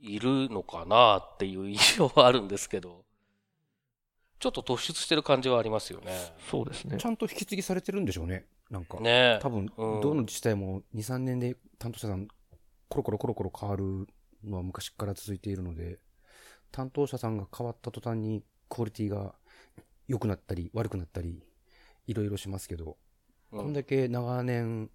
[0.00, 3.04] いるのかなっていう印象はあるんですけど、
[4.38, 6.12] ちょっと突出してる感じはありますよね。
[6.50, 7.06] そうですねち。
[7.06, 8.46] ゃんと引き継ぎされてるんでしょうね。
[8.70, 8.98] なんか。
[9.00, 12.26] ね多分、うんどの自治体も2、3年で担当者さん、
[12.88, 14.06] コロコロコロコロ変わる
[14.44, 15.98] のは昔から続いているので、
[16.72, 19.34] 担当者さんが変わった途端にクオリティが
[20.08, 21.42] 良くなったり悪くなったり、
[22.06, 22.96] いろいろしますけど、
[23.52, 24.90] うんこんだけ長年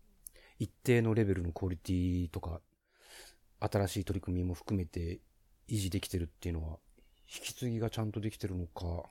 [0.60, 2.62] 一定のレベルのクオリティとか、
[3.60, 5.20] 新しい取り組みも含めて
[5.68, 6.80] 維持できてるっていうのは、
[7.28, 9.10] 引き継ぎがちゃんとできてるのか、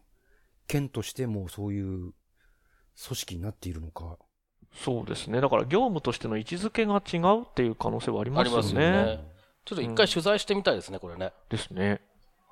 [0.67, 2.15] 県としてもそういう組
[2.97, 4.19] 織になっているのか、
[4.73, 5.41] そうですね。
[5.41, 8.91] だから業務としての位置づけが違うっていう可能性はありますよありますよね。
[9.17, 9.35] ね。
[9.65, 11.33] ちょっと一回取材してみたいですね、これね。
[11.49, 12.01] ですね。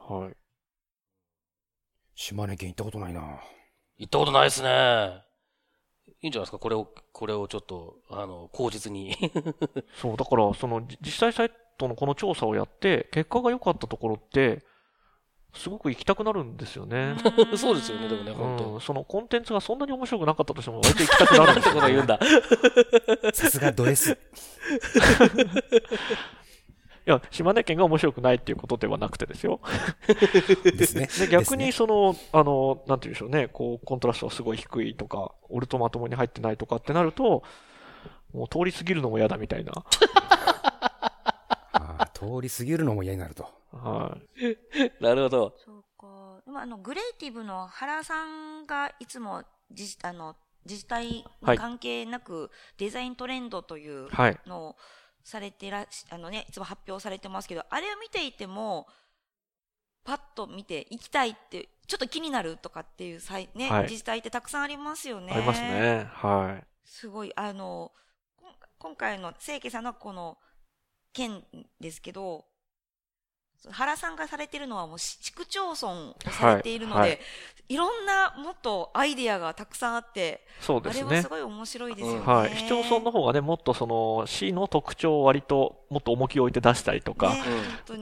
[0.09, 0.37] はい。
[2.15, 3.21] 島根県行ったことないな
[3.99, 5.23] 行ったことないですね。
[6.23, 9.17] いいんじゃないですか、これを、これをちょっと、あの、口実に。
[9.95, 14.65] そう、だから、その、じ実際サイトのこの調査をやって、結果が良かったところって、
[15.55, 17.17] すごく行きたくなるんですよね。
[17.57, 21.81] そうですよね、でもね、本当うん、そのコンテンツがそんなに面白くなかったとしても、割と行きたくなるんですよ、ね。
[21.93, 22.19] 言うんだ。
[23.33, 24.19] さすがド S。
[27.05, 29.61] いや、島根県が面白くないっていうことではなくてですよ。
[30.07, 31.09] ですね。
[31.19, 37.43] で逆にその、あの、なんて言うんでしょうね、こう、コントラストがすごい低いとか、オルトまともに入ってないとかってなると、
[38.33, 39.73] もう通り過ぎるのも嫌だみたいな。
[41.73, 43.49] あー通り過ぎるのも嫌になると。
[43.73, 45.03] はい。
[45.03, 45.55] なるほど。
[45.65, 46.41] そうか。
[46.45, 54.39] でもあの、グレイティブの原さんがいつも自治、あの、自治体にはい関係なく、デザイントレンドというはい。
[55.25, 58.87] されてらし、あのね、いつも発表されてますけど、あれを見ていても、
[60.05, 65.33] パッと見て行きたいって、ちょっと気になるとかっていう際、ね、はい自治体ってたくさんありますよね。
[65.33, 65.61] あります。
[65.61, 66.09] ね。
[66.13, 66.67] はい。
[66.85, 67.93] すごい、あの、
[68.79, 70.39] 今回の清家さんのこの
[71.13, 71.45] 件
[71.81, 72.47] ですけど、
[73.71, 77.19] 原さんがされてるのはもう市市区町村をされているので、はいいは
[77.69, 81.29] いろんなもっとアイディアがたくさんあって、そうですねあれはす。
[81.29, 82.21] ごい面白いですよね。
[82.21, 82.57] はい。
[82.57, 87.43] 市町村の方がね、もっとその市の特徴を割ともっと重きを置いて出したりとか、ね。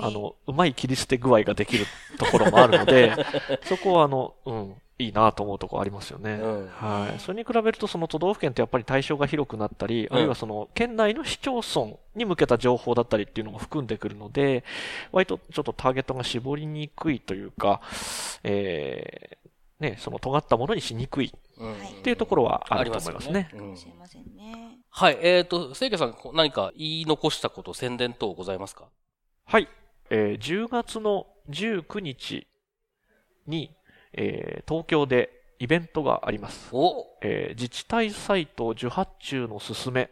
[0.01, 1.87] あの、うまい切り捨て具合ができる
[2.19, 3.15] ところもあるので、
[3.67, 6.35] そこはあの、うん、いいなと思うところありますよね。
[6.35, 7.21] うんはい。
[7.21, 14.65] それに比べると、その都道府県ってやっぱり対象が広くなったり、うんあるいはその県内の市町村に向けた情報だったりっていうのも含んでくるので、
[15.13, 17.81] 割とちょっとターゲットが絞りにくいというか、
[18.43, 23.49] えー、ね、その尖ったものにしにくいっていうところはあると思いますね。
[23.55, 24.79] うんすいませんね。
[24.91, 25.19] はい。
[25.23, 28.89] えっ、と、清家さん、こ何か言い残したこと、宣伝等ございますか？
[29.47, 29.69] はい。
[30.11, 32.47] えー10月の19日
[33.47, 33.75] に、
[34.15, 36.71] えー東京でイベントがあります。
[36.73, 40.11] おえー自治体サイト受発注のすすめ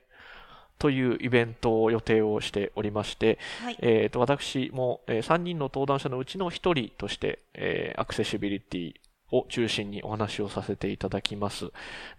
[0.78, 3.78] というイベントを予定をしておりまして、はい。
[3.80, 8.94] えーと私も、え3人の登壇者のうちの1人として、えーアクセシビリティ
[9.32, 11.70] を中心にお話をさせていただきます。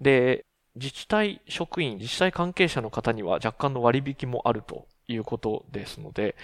[0.01, 6.35] で、自治体職員、自治体関係者の方には若干の割引もあるということですので、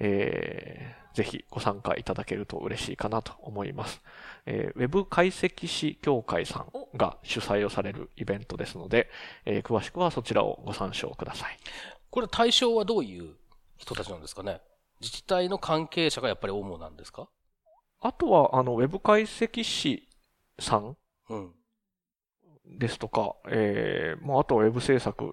[0.00, 4.02] えーぜひご参加いただけると嬉しいかなと思います。
[4.46, 9.08] えーウェブ解析士協会さんが主催をされるイベントですので、
[9.44, 11.58] えー詳しくはそちらをご参照ください。
[12.10, 13.34] これ対象はどういう
[13.76, 14.60] 人たちなんですかね？
[15.00, 17.28] 自治体の関係者がやっぱり主なんですか？
[18.00, 20.06] あとは、あの、ウェブ解析士
[20.58, 20.96] さん
[21.30, 21.52] うん。
[22.78, 25.32] ですとか、えー、まあ、あとはウェブ制作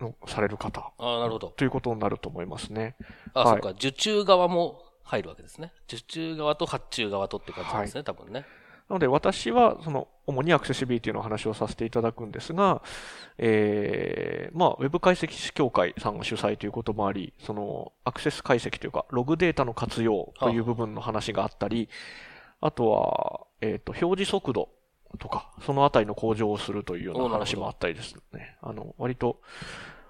[0.00, 1.48] のされる方ああ、なるほど。
[1.48, 2.96] ということになると思いますね。
[3.34, 3.70] あ、はいそっか。
[3.70, 5.72] 受注側も入るわけですね。
[5.88, 8.44] 受注側と発注側とって感じですね、多分ね。
[8.88, 12.82] なので私は、その、主にアクセシビリティの話をさせていただくんですが、
[13.38, 21.88] えー、まあ、ウェブ解析士協会さんが主催ということもあり、その、アクセス解析というか、ログデータの活用という部分の話があったり、
[22.60, 24.68] あとは、えっ、と、表示速度
[25.18, 28.56] とか、そのあたりの向上をするというような話もあったりですね。
[28.62, 29.40] あの、割と、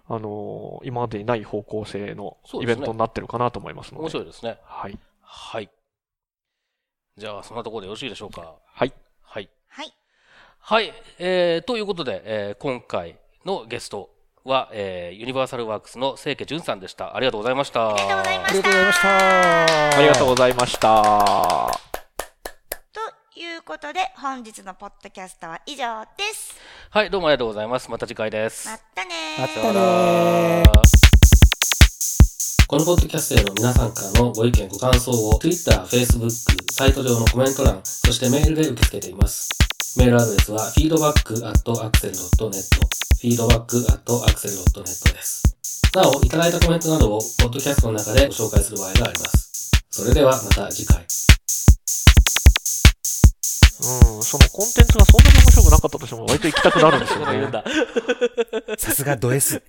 [0.09, 4.03] あの今までにない方向性のイベントになってるかなと思いますので。
[4.03, 4.59] 面白いですね。
[4.63, 4.99] はい。
[5.21, 5.71] はい。
[7.17, 8.55] じゃあ、そんなところでよろしいでしょうか？
[8.67, 8.93] はい。
[9.23, 9.49] はい。
[9.69, 9.93] はい。
[10.59, 10.93] はい。
[11.19, 14.11] えー、ということで、えー今回のゲスト
[14.45, 17.17] は、えーユニバーサルワークスの清家淳さんでした。
[17.17, 17.95] ありがとうございました。
[17.95, 19.97] ありがとうございました。
[19.97, 21.86] ありがとうございました。
[23.37, 26.57] ということで、本日のポッドキャストは以上です。
[26.89, 27.91] はい、どうもありがとうございます。
[27.91, 28.67] また次回です。
[28.67, 29.43] またねー。
[29.43, 30.73] またねら
[32.67, 36.31] このポッドキャストへの皆さんからのご意見、ご感想を Twitter、Facebook、
[36.73, 39.51] サイト上のコメント欄、そしてメールで受け付けています。
[39.99, 42.57] メールアドレスは feedback.axel.net
[43.21, 45.43] feedback.axel.net です。
[45.95, 49.71] なお、いただいたコメントなどをポッドキャストの中でご紹介する場合があります。
[49.91, 51.05] それではまた次回。
[53.79, 57.51] うん、そのコンテンツがそんなに面白くなかったとしても割と行きたくなるんですよね。
[58.79, 59.63] さすがド S。